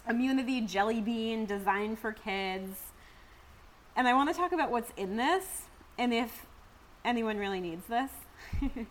immunity 0.07 0.61
jelly 0.61 1.01
bean 1.01 1.45
designed 1.45 1.99
for 1.99 2.11
kids, 2.11 2.77
and 3.95 4.07
I 4.07 4.13
want 4.13 4.29
to 4.29 4.35
talk 4.35 4.51
about 4.51 4.71
what's 4.71 4.91
in 4.97 5.17
this 5.17 5.63
and 5.97 6.13
if 6.13 6.45
anyone 7.03 7.37
really 7.37 7.59
needs 7.59 7.87
this. 7.87 8.11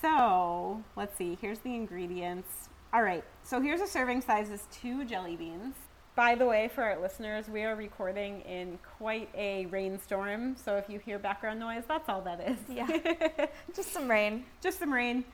so 0.00 0.82
let's 0.96 1.16
see. 1.18 1.36
Here's 1.40 1.58
the 1.58 1.74
ingredients. 1.74 2.68
All 2.92 3.02
right. 3.02 3.24
So 3.42 3.60
here's 3.60 3.80
a 3.80 3.86
serving 3.86 4.22
size 4.22 4.50
is 4.50 4.66
two 4.70 5.04
jelly 5.04 5.34
beans. 5.34 5.74
By 6.16 6.34
the 6.34 6.46
way, 6.46 6.68
for 6.74 6.82
our 6.82 7.00
listeners, 7.00 7.48
we 7.48 7.62
are 7.62 7.76
recording 7.76 8.40
in 8.42 8.78
quite 8.98 9.28
a 9.34 9.66
rainstorm. 9.66 10.56
So 10.56 10.76
if 10.76 10.88
you 10.88 10.98
hear 10.98 11.18
background 11.18 11.60
noise, 11.60 11.84
that's 11.86 12.08
all 12.08 12.20
that 12.22 12.40
is. 12.40 12.58
Yeah. 12.68 13.46
Just 13.74 13.92
some 13.92 14.10
rain. 14.10 14.44
Just 14.60 14.78
some 14.78 14.92
rain. 14.92 15.24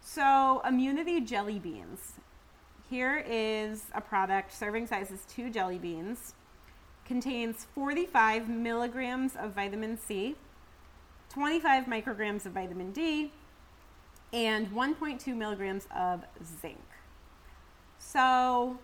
So, 0.00 0.62
immunity 0.66 1.20
jelly 1.20 1.58
beans. 1.58 2.14
Here 2.88 3.24
is 3.28 3.84
a 3.94 4.00
product, 4.00 4.52
serving 4.52 4.86
size 4.86 5.10
is 5.10 5.24
two 5.26 5.50
jelly 5.50 5.78
beans. 5.78 6.34
Contains 7.04 7.66
45 7.74 8.48
milligrams 8.48 9.36
of 9.36 9.52
vitamin 9.52 9.98
C, 9.98 10.36
25 11.28 11.84
micrograms 11.84 12.46
of 12.46 12.52
vitamin 12.52 12.92
D, 12.92 13.30
and 14.32 14.70
1.2 14.70 15.36
milligrams 15.36 15.86
of 15.94 16.24
zinc. 16.60 16.78
So, 17.98 18.78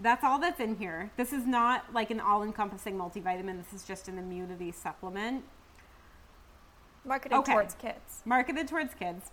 that's 0.00 0.24
all 0.24 0.38
that's 0.38 0.60
in 0.60 0.76
here. 0.76 1.10
This 1.16 1.32
is 1.32 1.46
not 1.46 1.84
like 1.92 2.10
an 2.10 2.20
all 2.20 2.42
encompassing 2.42 2.96
multivitamin, 2.96 3.62
this 3.62 3.72
is 3.72 3.86
just 3.86 4.08
an 4.08 4.18
immunity 4.18 4.72
supplement. 4.72 5.44
Marketed 7.04 7.38
Okay. 7.38 7.52
towards 7.52 7.74
kids. 7.74 8.22
marketed 8.24 8.68
towards 8.68 8.94
kids. 8.94 9.30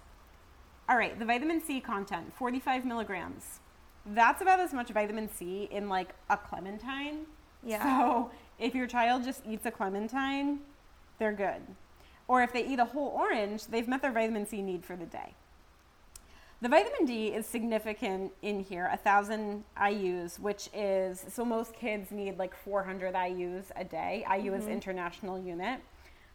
All 0.89 0.97
right, 0.97 1.17
the 1.19 1.25
vitamin 1.25 1.61
C 1.61 1.81
content, 1.81 2.33
45 2.33 2.85
milligrams. 2.85 3.59
That's 4.05 4.41
about 4.41 4.59
as 4.61 4.73
much 4.73 4.89
vitamin 4.89 5.29
C 5.29 5.67
in 5.69 5.89
like 5.89 6.13
a 6.29 6.37
clementine. 6.37 7.25
Yeah. 7.63 7.83
So 7.83 8.31
if 8.57 8.73
your 8.73 8.87
child 8.87 9.23
just 9.25 9.41
eats 9.45 9.65
a 9.65 9.71
clementine, 9.71 10.59
they're 11.19 11.33
good. 11.33 11.61
Or 12.29 12.41
if 12.41 12.53
they 12.53 12.65
eat 12.65 12.79
a 12.79 12.85
whole 12.85 13.09
orange, 13.09 13.65
they've 13.67 13.87
met 13.87 14.01
their 14.01 14.11
vitamin 14.13 14.45
C 14.45 14.61
need 14.61 14.85
for 14.85 14.95
the 14.95 15.05
day. 15.05 15.33
The 16.59 16.69
vitamin 16.69 17.05
D 17.05 17.27
is 17.27 17.45
significant 17.45 18.31
in 18.41 18.61
here, 18.61 18.87
1,000 18.89 19.63
IUs, 19.79 20.39
which 20.39 20.69
is 20.73 21.23
so 21.29 21.45
most 21.45 21.73
kids 21.73 22.09
need 22.09 22.39
like 22.39 22.55
400 22.55 23.13
IUs 23.13 23.65
a 23.75 23.83
day. 23.83 24.25
IU 24.35 24.53
is 24.55 24.65
international 24.67 25.39
unit. 25.39 25.79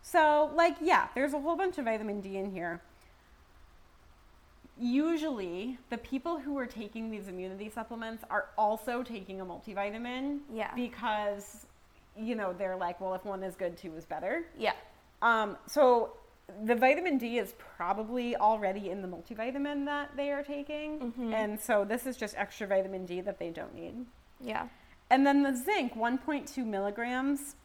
So, 0.00 0.50
like, 0.54 0.76
yeah, 0.80 1.08
there's 1.14 1.32
a 1.32 1.40
whole 1.40 1.56
bunch 1.56 1.78
of 1.78 1.86
vitamin 1.86 2.20
D 2.20 2.36
in 2.36 2.52
here. 2.52 2.80
Usually, 4.78 5.78
the 5.90 5.98
people 5.98 6.38
who 6.38 6.56
are 6.56 6.66
taking 6.66 7.10
these 7.10 7.28
immunity 7.28 7.68
supplements 7.68 8.24
are 8.30 8.46
also 8.56 9.02
taking 9.02 9.40
a 9.40 9.46
multivitamin 9.46 10.38
Yeah. 10.52 10.72
because, 10.74 11.66
you 12.16 12.34
know, 12.34 12.52
they're 12.52 12.76
like, 12.76 13.00
well, 13.00 13.14
if 13.14 13.24
one 13.24 13.42
is 13.42 13.54
good, 13.54 13.76
two 13.76 13.94
is 13.96 14.04
better. 14.04 14.44
Yeah. 14.58 14.72
Um, 15.20 15.56
so 15.66 16.14
the 16.64 16.74
vitamin 16.74 17.18
D 17.18 17.38
is 17.38 17.54
probably 17.76 18.36
already 18.36 18.90
in 18.90 19.02
the 19.02 19.08
multivitamin 19.08 19.84
that 19.86 20.16
they 20.16 20.30
are 20.30 20.42
taking. 20.42 21.12
Mhm. 21.12 21.32
And 21.34 21.60
so 21.60 21.84
this 21.84 22.06
is 22.06 22.16
just 22.16 22.34
extra 22.36 22.66
vitamin 22.66 23.06
D 23.06 23.20
that 23.20 23.38
they 23.38 23.50
don't 23.50 23.74
need. 23.74 24.06
Yeah. 24.40 24.68
And 25.10 25.26
then 25.26 25.42
the 25.42 25.54
zinc, 25.54 25.94
1.2 25.94 26.64
milligrams. 26.64 27.56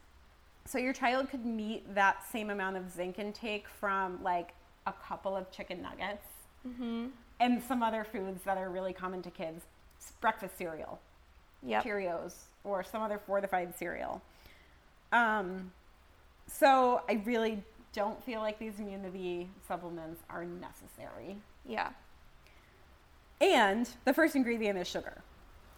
So 0.66 0.78
your 0.78 0.94
child 0.94 1.30
could 1.30 1.46
meet 1.46 1.94
that 1.96 2.24
same 2.26 2.50
amount 2.50 2.76
of 2.78 2.90
zinc 2.92 3.20
intake 3.20 3.68
from 3.70 4.22
like 4.24 4.54
a 4.86 4.94
couple 4.94 5.36
of 5.36 5.50
chicken 5.52 5.82
nuggets 5.82 6.26
Mm-hmm. 6.68 7.08
and 7.40 7.64
some 7.64 7.82
other 7.82 8.04
foods 8.04 8.44
that 8.44 8.58
are 8.58 8.70
really 8.70 8.92
common 8.92 9.22
to 9.22 9.32
kids. 9.32 9.64
Breakfast 10.20 10.58
cereal, 10.58 11.00
Yep. 11.64 11.84
Cheerios, 11.84 12.34
or 12.66 12.84
some 12.84 13.02
other 13.02 13.18
fortified 13.20 13.74
cereal. 13.78 14.22
Um, 15.14 15.72
so 16.48 17.02
I 17.10 17.22
really 17.26 17.64
don't 17.94 18.24
feel 18.24 18.42
like 18.42 18.60
these 18.60 18.80
immunity 18.80 19.50
supplements 19.68 20.22
are 20.30 20.46
necessary. 20.46 21.38
Yeah. 21.66 21.90
And 23.40 23.90
the 24.06 24.14
first 24.14 24.36
ingredient 24.36 24.78
is 24.80 24.88
sugar, 24.88 25.22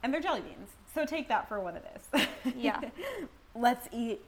and 0.03 0.13
they're 0.13 0.21
jelly 0.21 0.41
beans. 0.41 0.69
So 0.93 1.05
take 1.05 1.27
that 1.27 1.47
for 1.47 1.59
what 1.59 1.75
it 1.75 1.85
is. 1.95 2.27
Yeah. 2.55 2.79
Let's 3.55 3.87
eat 3.91 4.21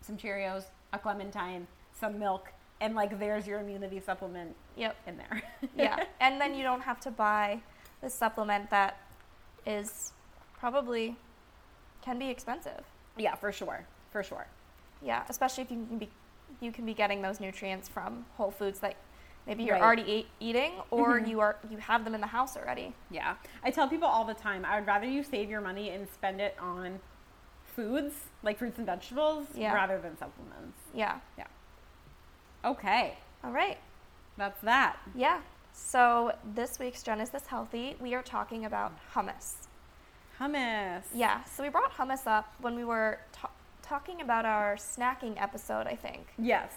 some 0.00 0.16
Cheerios, 0.16 0.64
a 0.92 0.98
clementine, 0.98 1.66
some 1.98 2.18
milk, 2.18 2.52
and 2.80 2.94
like 2.94 3.18
there's 3.18 3.46
your 3.46 3.60
immunity 3.60 4.00
supplement 4.00 4.54
Yep. 4.76 4.96
in 5.06 5.16
there. 5.16 5.42
Yeah. 5.76 6.04
and 6.20 6.40
then 6.40 6.54
you 6.54 6.62
don't 6.64 6.80
have 6.82 7.00
to 7.00 7.10
buy 7.10 7.60
the 8.02 8.10
supplement 8.10 8.68
that 8.70 8.98
is 9.64 10.12
probably 10.58 11.16
can 12.02 12.18
be 12.18 12.28
expensive. 12.30 12.84
yeah, 13.16 13.34
for 13.36 13.52
sure, 13.52 13.84
for 14.10 14.22
sure. 14.22 14.46
Yeah, 15.02 15.22
especially 15.28 15.64
if 15.64 15.70
you 15.70 15.86
can 15.88 15.98
be 15.98 16.08
you 16.60 16.72
can 16.72 16.84
be 16.86 16.94
getting 16.94 17.22
those 17.22 17.40
nutrients 17.40 17.88
from 17.88 18.24
whole 18.36 18.50
foods 18.50 18.80
that 18.80 18.96
maybe 19.46 19.62
you're 19.64 19.74
Right. 19.74 19.82
already 19.82 20.02
eat, 20.10 20.28
eating 20.40 20.80
or 20.90 21.20
Mhm. 21.20 21.28
you 21.28 21.40
are 21.40 21.56
you 21.70 21.78
have 21.78 22.04
them 22.04 22.14
in 22.14 22.20
the 22.20 22.26
house 22.28 22.56
already. 22.56 22.94
Yeah. 23.10 23.36
I 23.62 23.70
tell 23.70 23.88
people 23.88 24.08
all 24.08 24.24
the 24.24 24.34
time, 24.34 24.64
I 24.64 24.78
would 24.78 24.86
rather 24.86 25.06
you 25.06 25.22
save 25.22 25.48
your 25.50 25.60
money 25.60 25.90
and 25.90 26.08
spend 26.08 26.40
it 26.40 26.56
on 26.58 27.00
foods, 27.64 28.14
like 28.42 28.58
fruits 28.58 28.78
and 28.78 28.86
vegetables, 28.86 29.46
Yeah. 29.54 29.74
rather 29.74 29.98
than 30.00 30.16
supplements. 30.16 30.78
Yeah. 30.94 31.20
Yeah. 31.36 31.46
Okay. 32.64 33.16
All 33.44 33.50
right. 33.52 33.78
That's 34.36 34.60
that. 34.62 34.96
Yeah. 35.14 35.40
So 35.72 36.34
this 36.42 36.78
week's 36.78 37.02
Jen 37.02 37.20
is 37.20 37.30
this 37.30 37.46
healthy? 37.46 37.96
We 38.00 38.14
are 38.14 38.22
talking 38.22 38.64
about 38.64 38.92
hummus. 39.14 39.66
Hummus. 40.40 41.04
Yeah. 41.12 41.44
So 41.44 41.62
we 41.62 41.68
brought 41.68 41.92
hummus 41.92 42.26
up 42.26 42.52
when 42.60 42.74
we 42.76 42.84
were 42.84 43.20
ta- 43.32 43.50
talking 43.88 44.20
about 44.20 44.44
our 44.44 44.76
snacking 44.76 45.40
episode, 45.40 45.86
I 45.86 45.94
think. 45.96 46.26
Yes. 46.38 46.72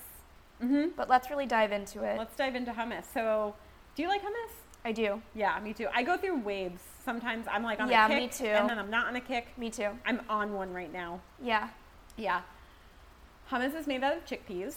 Mm-hmm. 0.61 0.89
But 0.95 1.09
let's 1.09 1.29
really 1.29 1.45
dive 1.45 1.71
into 1.71 2.03
it. 2.03 2.17
Let's 2.17 2.35
dive 2.35 2.55
into 2.55 2.71
hummus. 2.71 3.05
So, 3.13 3.55
do 3.95 4.01
you 4.03 4.07
like 4.09 4.21
hummus? 4.21 4.53
I 4.85 4.91
do. 4.91 5.21
Yeah, 5.35 5.59
me 5.59 5.73
too. 5.73 5.87
I 5.93 6.03
go 6.03 6.17
through 6.17 6.39
waves. 6.39 6.81
Sometimes 7.03 7.45
I'm 7.49 7.63
like 7.63 7.79
on 7.79 7.89
Yeah, 7.89 8.05
a 8.05 8.09
kick, 8.09 8.15
Yeah, 8.17 8.21
me 8.25 8.29
too. 8.29 8.45
and 8.55 8.69
then 8.69 8.79
I'm 8.79 8.89
not 8.89 9.07
on 9.07 9.15
a 9.15 9.21
kick. 9.21 9.47
Me 9.57 9.69
too. 9.69 9.89
I'm 10.05 10.21
on 10.29 10.53
one 10.53 10.73
right 10.73 10.91
now. 10.91 11.19
Yeah. 11.41 11.69
Yeah. 12.17 12.41
Hummus 13.51 13.75
is 13.75 13.87
made 13.87 14.03
out 14.03 14.15
of 14.15 14.25
chickpeas, 14.25 14.75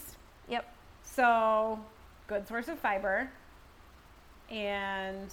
Yep. 0.49 0.65
so 1.05 1.79
good 2.27 2.49
source 2.49 2.69
of 2.69 2.79
fiber. 2.79 3.29
And 4.51 5.29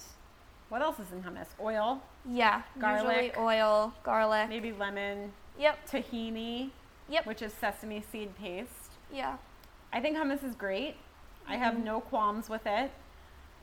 what 0.68 0.82
else 0.82 0.98
is 0.98 1.10
in 1.12 1.22
hummus? 1.22 1.46
Oil, 1.60 2.02
Yeah. 2.26 2.62
Garlic. 2.78 3.02
Usually 3.28 3.36
oil, 3.44 3.92
garlic. 4.02 4.48
maybe 4.48 4.72
lemon, 4.72 5.32
Yep. 5.58 5.88
tahini, 5.90 6.70
Yep. 7.10 7.26
which 7.26 7.42
is 7.42 7.52
sesame 7.52 8.02
seed 8.10 8.36
paste. 8.36 8.92
Yeah. 9.12 9.36
I 9.92 10.00
think 10.00 10.16
hummus 10.16 10.44
is 10.44 10.54
great. 10.54 10.96
I 11.48 11.56
have 11.56 11.74
Mhm. 11.74 11.84
no 11.84 12.00
qualms 12.00 12.48
with 12.48 12.66
it. 12.66 12.92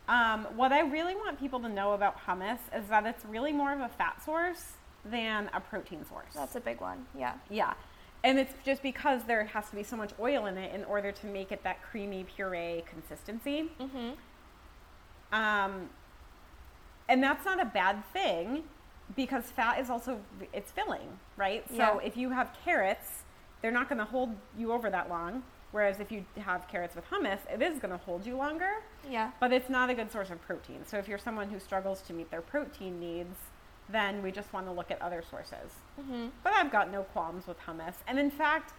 Um, 0.10 0.45
what 0.57 0.71
I 0.71 0.81
really 0.81 1.15
want 1.15 1.39
people 1.39 1.60
to 1.62 1.69
know 1.69 1.93
about 1.93 2.17
hummus 2.25 2.60
is 2.73 2.88
that 2.89 3.05
it's 3.05 3.23
really 3.25 3.51
more 3.53 3.71
of 3.73 3.79
a 3.79 3.89
fat 3.89 4.21
source 4.23 4.73
than 5.05 5.49
a 5.53 5.60
protein 5.62 6.05
source. 6.05 6.33
That's 6.33 6.55
a 6.55 6.60
big 6.62 6.81
one. 6.81 7.07
Yeah. 7.15 7.33
yeah. 7.49 7.73
And 8.23 8.39
it's 8.39 8.53
just 8.65 8.81
because 8.81 9.23
there 9.23 9.45
has 9.45 9.69
to 9.69 9.75
be 9.75 9.83
so 9.83 9.95
much 9.95 10.12
oil 10.19 10.45
in 10.47 10.57
it 10.57 10.73
in 10.73 10.83
order 10.86 11.12
to 11.13 11.25
make 11.27 11.51
it 11.51 11.63
that 11.63 11.81
creamy 11.83 12.23
puree 12.25 12.83
consistency. 12.89 13.69
Mm-hmm. 13.79 14.12
Um, 15.31 15.89
and 17.07 17.23
that's 17.23 17.45
not 17.45 17.62
a 17.62 17.65
bad 17.65 18.03
thing 18.12 18.63
because 19.15 19.45
fat 19.51 19.79
is 19.79 19.89
also 19.89 20.19
it's 20.51 20.71
filling, 20.71 21.19
right? 21.38 21.63
Yeah. 21.69 21.93
So 21.93 21.99
if 21.99 22.17
you 22.17 22.31
have 22.31 22.51
carrots, 22.65 23.23
they're 23.62 23.72
not 23.72 23.89
going 23.89 24.00
to 24.00 24.06
hold 24.06 24.36
you 24.58 24.72
over 24.72 24.89
that 24.89 25.10
long. 25.10 25.43
Whereas 25.72 26.00
if 26.00 26.12
you 26.12 26.24
have 26.39 26.67
carrots 26.70 26.96
with 26.96 27.06
hummus, 27.10 27.39
it 27.54 27.62
is 27.62 27.80
going 27.80 27.91
to 27.91 27.98
hold 27.98 28.26
you 28.26 28.38
longer, 28.38 28.70
Yeah. 29.10 29.32
but 29.39 29.52
it's 29.52 29.70
not 29.70 29.89
a 29.89 29.93
good 29.93 30.10
source 30.12 30.30
of 30.30 30.41
protein. 30.41 30.86
So 30.86 30.98
if 30.98 31.08
you're 31.10 31.17
someone 31.17 31.50
who 31.50 31.60
struggles 31.60 32.02
to 32.04 32.13
meet 32.13 32.32
their 32.32 32.41
protein 32.41 33.00
needs, 33.02 33.36
then 33.89 34.24
we 34.24 34.32
just 34.32 34.52
want 34.54 34.65
to 34.67 34.72
look 34.72 34.91
at 34.91 35.02
other 35.02 35.22
sources. 35.30 35.72
Mm-hmm. 36.00 36.28
But 36.43 36.54
I've 36.54 36.72
got 36.72 36.89
no 36.91 37.04
qualms 37.04 37.48
with 37.48 37.58
hummus. 37.60 37.96
And 38.08 38.17
in 38.17 38.32
fact, 38.32 38.74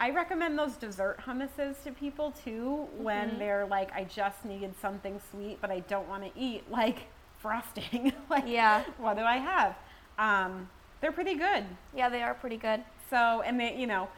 I 0.00 0.10
recommend 0.10 0.58
those 0.58 0.76
dessert 0.76 1.18
hummuses 1.26 1.82
to 1.84 1.92
people 1.92 2.32
too 2.42 2.88
when 2.96 3.32
Mhm. 3.32 3.38
they're 3.38 3.66
like, 3.66 3.92
I 3.92 4.04
just 4.04 4.42
need 4.46 4.72
something 4.80 5.20
sweet, 5.30 5.58
but 5.60 5.70
I 5.70 5.80
don't 5.80 6.08
want 6.08 6.24
to 6.24 6.40
eat 6.40 6.70
like 6.70 7.00
frosting. 7.38 8.12
like, 8.30 8.44
Yeah. 8.46 8.82
what 8.96 9.16
do 9.16 9.22
I 9.22 9.36
have? 9.36 9.76
Um, 10.18 10.70
they're 11.02 11.12
pretty 11.12 11.34
good. 11.34 11.64
Yeah, 11.94 12.08
they 12.08 12.22
are 12.22 12.34
pretty 12.34 12.56
good. 12.56 12.82
So, 13.10 13.42
and 13.44 13.58
they, 13.58 13.76
you 13.76 13.86
know, 13.86 14.08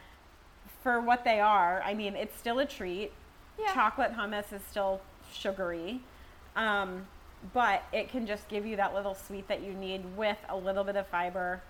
for 0.83 1.01
what 1.01 1.23
they 1.23 1.39
are, 1.39 1.81
I 1.83 1.93
mean, 1.93 2.15
it's 2.15 2.37
still 2.37 2.59
a 2.59 2.65
treat. 2.65 3.11
Yeah. 3.59 3.73
Chocolate 3.73 4.13
hummus 4.13 4.51
is 4.53 4.61
still 4.69 5.01
sugary, 5.31 6.01
um, 6.55 7.05
but 7.53 7.83
it 7.91 8.09
can 8.09 8.25
just 8.25 8.47
give 8.47 8.65
you 8.65 8.75
that 8.77 8.93
little 8.93 9.15
sweet 9.15 9.47
that 9.47 9.61
you 9.63 9.73
need 9.73 10.03
with 10.17 10.37
a 10.49 10.55
little 10.57 10.83
bit 10.83 10.95
of 10.95 11.07
fiber, 11.07 11.61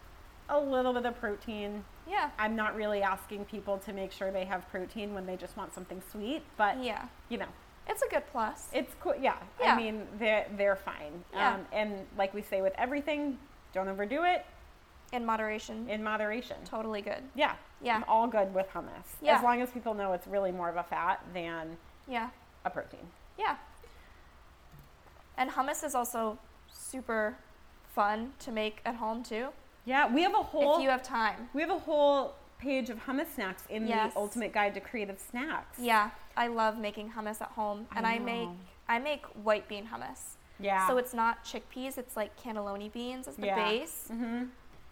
a 0.49 0.59
little 0.59 0.93
bit 0.93 1.05
of 1.05 1.19
protein. 1.19 1.83
Yeah. 2.09 2.29
I'm 2.39 2.55
not 2.55 2.75
really 2.75 3.01
asking 3.01 3.45
people 3.45 3.77
to 3.79 3.93
make 3.93 4.11
sure 4.11 4.31
they 4.31 4.45
have 4.45 4.67
protein 4.69 5.13
when 5.13 5.25
they 5.25 5.35
just 5.35 5.55
want 5.57 5.73
something 5.73 6.01
sweet, 6.11 6.43
but 6.57 6.81
Yeah. 6.83 7.05
you 7.29 7.37
know, 7.37 7.47
It's 7.87 8.01
a 8.01 8.07
good 8.09 8.23
plus. 8.31 8.69
it's 8.73 8.93
cool. 9.01 9.15
Yeah, 9.19 9.35
Yeah. 9.59 9.73
I 9.73 9.77
mean, 9.77 10.07
they're 10.19 10.45
they're 10.57 10.75
fine. 10.77 11.23
Yeah. 11.33 11.55
Um, 11.55 11.65
and 11.73 12.07
like 12.17 12.33
we 12.33 12.41
say 12.41 12.61
with 12.61 12.73
everything, 12.77 13.37
don't 13.73 13.87
overdo 13.89 14.23
it 14.23 14.45
In 15.13 15.25
moderation. 15.25 15.87
in 15.89 16.03
moderation. 16.03 16.57
totally 16.65 17.01
good. 17.01 17.23
Yeah. 17.35 17.53
Yeah. 17.81 17.97
I'm 17.97 18.03
all 18.07 18.27
good 18.27 18.53
with 18.53 18.67
hummus. 18.73 19.05
Yeah. 19.21 19.37
As 19.37 19.43
long 19.43 19.61
as 19.61 19.69
people 19.69 19.93
know 19.93 20.11
it's 20.13 20.25
really 20.27 20.51
more 20.51 20.69
of 20.69 20.75
a 20.75 20.83
fat 20.83 21.23
than 21.33 21.77
Yeah. 22.07 22.29
a 22.65 22.69
protein. 22.71 23.05
Yeah. 23.37 23.57
And 25.37 25.51
hummus 25.51 25.83
is 25.83 25.93
also 25.95 26.39
super 26.71 27.37
fun 27.93 28.33
to 28.39 28.51
make 28.51 28.81
at 28.85 28.95
home 28.95 29.23
too. 29.23 29.49
Yeah, 29.85 30.11
we 30.11 30.23
have 30.23 30.33
a 30.33 30.37
whole 30.43 30.77
if 30.77 30.83
you 30.83 30.89
have 30.89 31.03
time. 31.03 31.49
we 31.53 31.61
have 31.61 31.69
a 31.71 31.77
whole 31.79 32.33
page 32.57 32.89
of 32.89 33.05
hummus 33.05 33.27
snacks 33.35 33.63
in 33.69 33.85
Yes. 33.87 34.13
the 34.13 34.19
Ultimate 34.19 34.51
Guide 34.53 34.73
to 34.75 34.79
Creative 34.79 35.19
Snacks. 35.19 35.77
Yeah, 35.77 36.09
I 36.37 36.47
love 36.47 36.77
making 36.79 37.11
hummus 37.11 37.41
at 37.41 37.49
home, 37.49 37.85
I 37.91 37.97
and 37.97 38.07
I, 38.07 38.17
make. 38.19 38.49
I 38.87 38.99
make 38.99 39.25
white 39.43 39.67
bean 39.67 39.89
hummus. 39.93 40.37
Yeah. 40.59 40.87
So 40.87 40.97
it's 40.97 41.13
not 41.13 41.43
chickpeas; 41.43 41.97
it's 41.97 42.15
like 42.15 42.39
cannelloni 42.41 42.91
beans 42.91 43.27
as 43.27 43.35
the 43.35 43.47
Yeah. 43.47 43.55
base. 43.55 44.07
hmm 44.07 44.43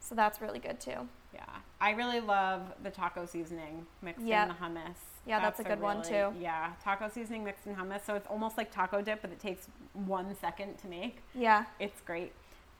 So 0.02 0.16
that's 0.16 0.42
really 0.42 0.60
good 0.60 0.80
too. 0.80 1.08
Yeah. 1.34 1.46
I 1.80 1.92
really 1.92 2.20
love 2.20 2.62
the 2.84 2.90
taco 2.90 3.26
seasoning 3.26 3.86
mixed 4.02 4.22
Yeah. 4.26 4.44
in 4.44 4.50
the 4.50 4.56
hummus. 4.56 4.96
Yeah, 5.26 5.40
that's 5.40 5.60
a 5.60 5.64
good 5.64 5.80
one, 5.80 6.00
really- 6.00 6.10
too. 6.10 6.34
Yeah, 6.40 6.72
taco 6.84 7.08
seasoning 7.08 7.44
mixed 7.44 7.68
in 7.68 7.76
hummus. 7.76 8.02
So 8.06 8.16
it's 8.16 8.28
almost 8.28 8.58
like 8.58 8.72
taco 8.72 9.02
dip, 9.02 9.22
but 9.22 9.32
it 9.32 9.40
takes 9.40 9.68
one 9.94 10.36
second 10.36 10.78
to 10.80 10.88
make. 10.88 11.22
Yeah, 11.34 11.66
It's 11.80 12.02
great. 12.02 12.34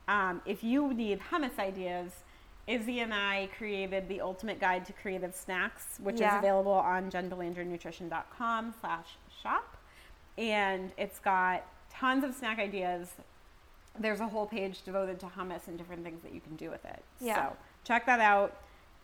Um, 0.08 0.42
if 0.44 0.62
you 0.64 0.92
need 0.92 1.20
hummus 1.30 1.58
ideas, 1.58 2.12
Izzy 2.66 3.00
and 3.00 3.14
I 3.14 3.48
created 3.56 4.08
the 4.08 4.20
ultimate 4.20 4.58
guide 4.60 4.84
to 4.86 4.92
creative 4.92 5.34
snacks, 5.34 5.98
which 6.00 6.16
is 6.16 6.32
available 6.32 6.72
on 6.72 7.10
jenbelangernutrition.com 7.10 8.74
slash 8.80 9.16
shop. 9.42 9.76
And 10.38 10.92
it's 10.96 11.18
got 11.18 11.64
tons 11.90 12.24
of 12.24 12.34
snack 12.34 12.58
ideas. 12.58 13.14
There's 13.98 14.20
a 14.20 14.26
whole 14.28 14.46
page 14.46 14.82
devoted 14.82 15.20
to 15.20 15.26
hummus 15.26 15.68
and 15.68 15.76
different 15.76 16.02
things 16.04 16.22
that 16.22 16.32
you 16.34 16.40
can 16.40 16.56
do 16.56 16.70
with 16.70 16.84
it. 16.84 17.02
Yeah. 17.20 17.50
So 17.50 17.56
check 17.84 18.06
that 18.06 18.20
out. 18.20 18.56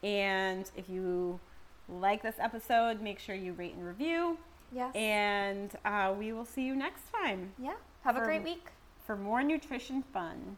And 0.02 0.70
if 0.76 0.88
you 0.88 1.40
like 1.88 2.22
this 2.22 2.36
episode, 2.38 3.00
make 3.00 3.18
sure 3.18 3.34
you 3.34 3.52
rate 3.52 3.74
and 3.74 3.86
review. 3.86 4.38
yes, 4.72 4.94
And 4.94 5.70
uh, 5.84 6.14
we 6.18 6.32
will 6.32 6.44
see 6.44 6.64
you 6.64 6.74
next 6.76 7.02
time 7.12 7.52
yeah. 7.62 7.74
Have 8.04 8.16
a 8.16 8.20
great 8.24 8.42
week. 8.44 8.66
for 9.06 9.16
more 9.16 9.42
nutrition 9.42 10.02
fun. 10.02 10.56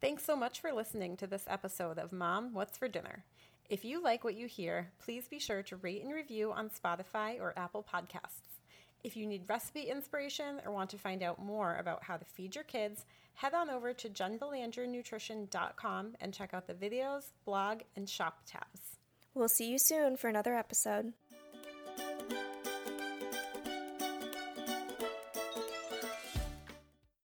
Thanks 0.00 0.24
so 0.24 0.36
much 0.36 0.60
for 0.60 0.72
listening 0.72 1.16
to 1.16 1.26
this 1.26 1.44
episode 1.48 1.98
of 1.98 2.12
Mom, 2.12 2.52
What's 2.52 2.76
for 2.76 2.86
Dinner? 2.86 3.24
If 3.68 3.84
you 3.84 4.00
like 4.02 4.22
what 4.22 4.36
you 4.36 4.46
hear, 4.46 4.90
please 5.02 5.26
be 5.26 5.38
sure 5.40 5.62
to 5.64 5.76
rate 5.76 6.04
and 6.04 6.12
review 6.12 6.52
on 6.52 6.70
Spotify 6.70 7.40
or 7.40 7.54
Apple 7.56 7.84
Podcasts. 7.92 8.60
If 9.02 9.16
you 9.16 9.26
need 9.26 9.48
recipe 9.48 9.82
inspiration 9.82 10.60
or 10.64 10.72
want 10.72 10.90
to 10.90 10.98
find 10.98 11.22
out 11.22 11.42
more 11.42 11.76
about 11.76 12.04
how 12.04 12.16
to 12.16 12.24
feed 12.24 12.54
your 12.54 12.64
kids, 12.64 13.04
head 13.36 13.54
on 13.54 13.70
over 13.70 13.94
to 13.94 14.08
jenbelangernutrition.com 14.08 16.16
and 16.20 16.34
check 16.34 16.52
out 16.52 16.66
the 16.66 16.74
videos, 16.74 17.30
blog, 17.44 17.82
and 17.94 18.08
shop 18.08 18.40
tabs. 18.46 18.98
We'll 19.34 19.48
see 19.48 19.70
you 19.70 19.78
soon 19.78 20.16
for 20.16 20.26
another 20.28 20.54
episode. 20.54 21.12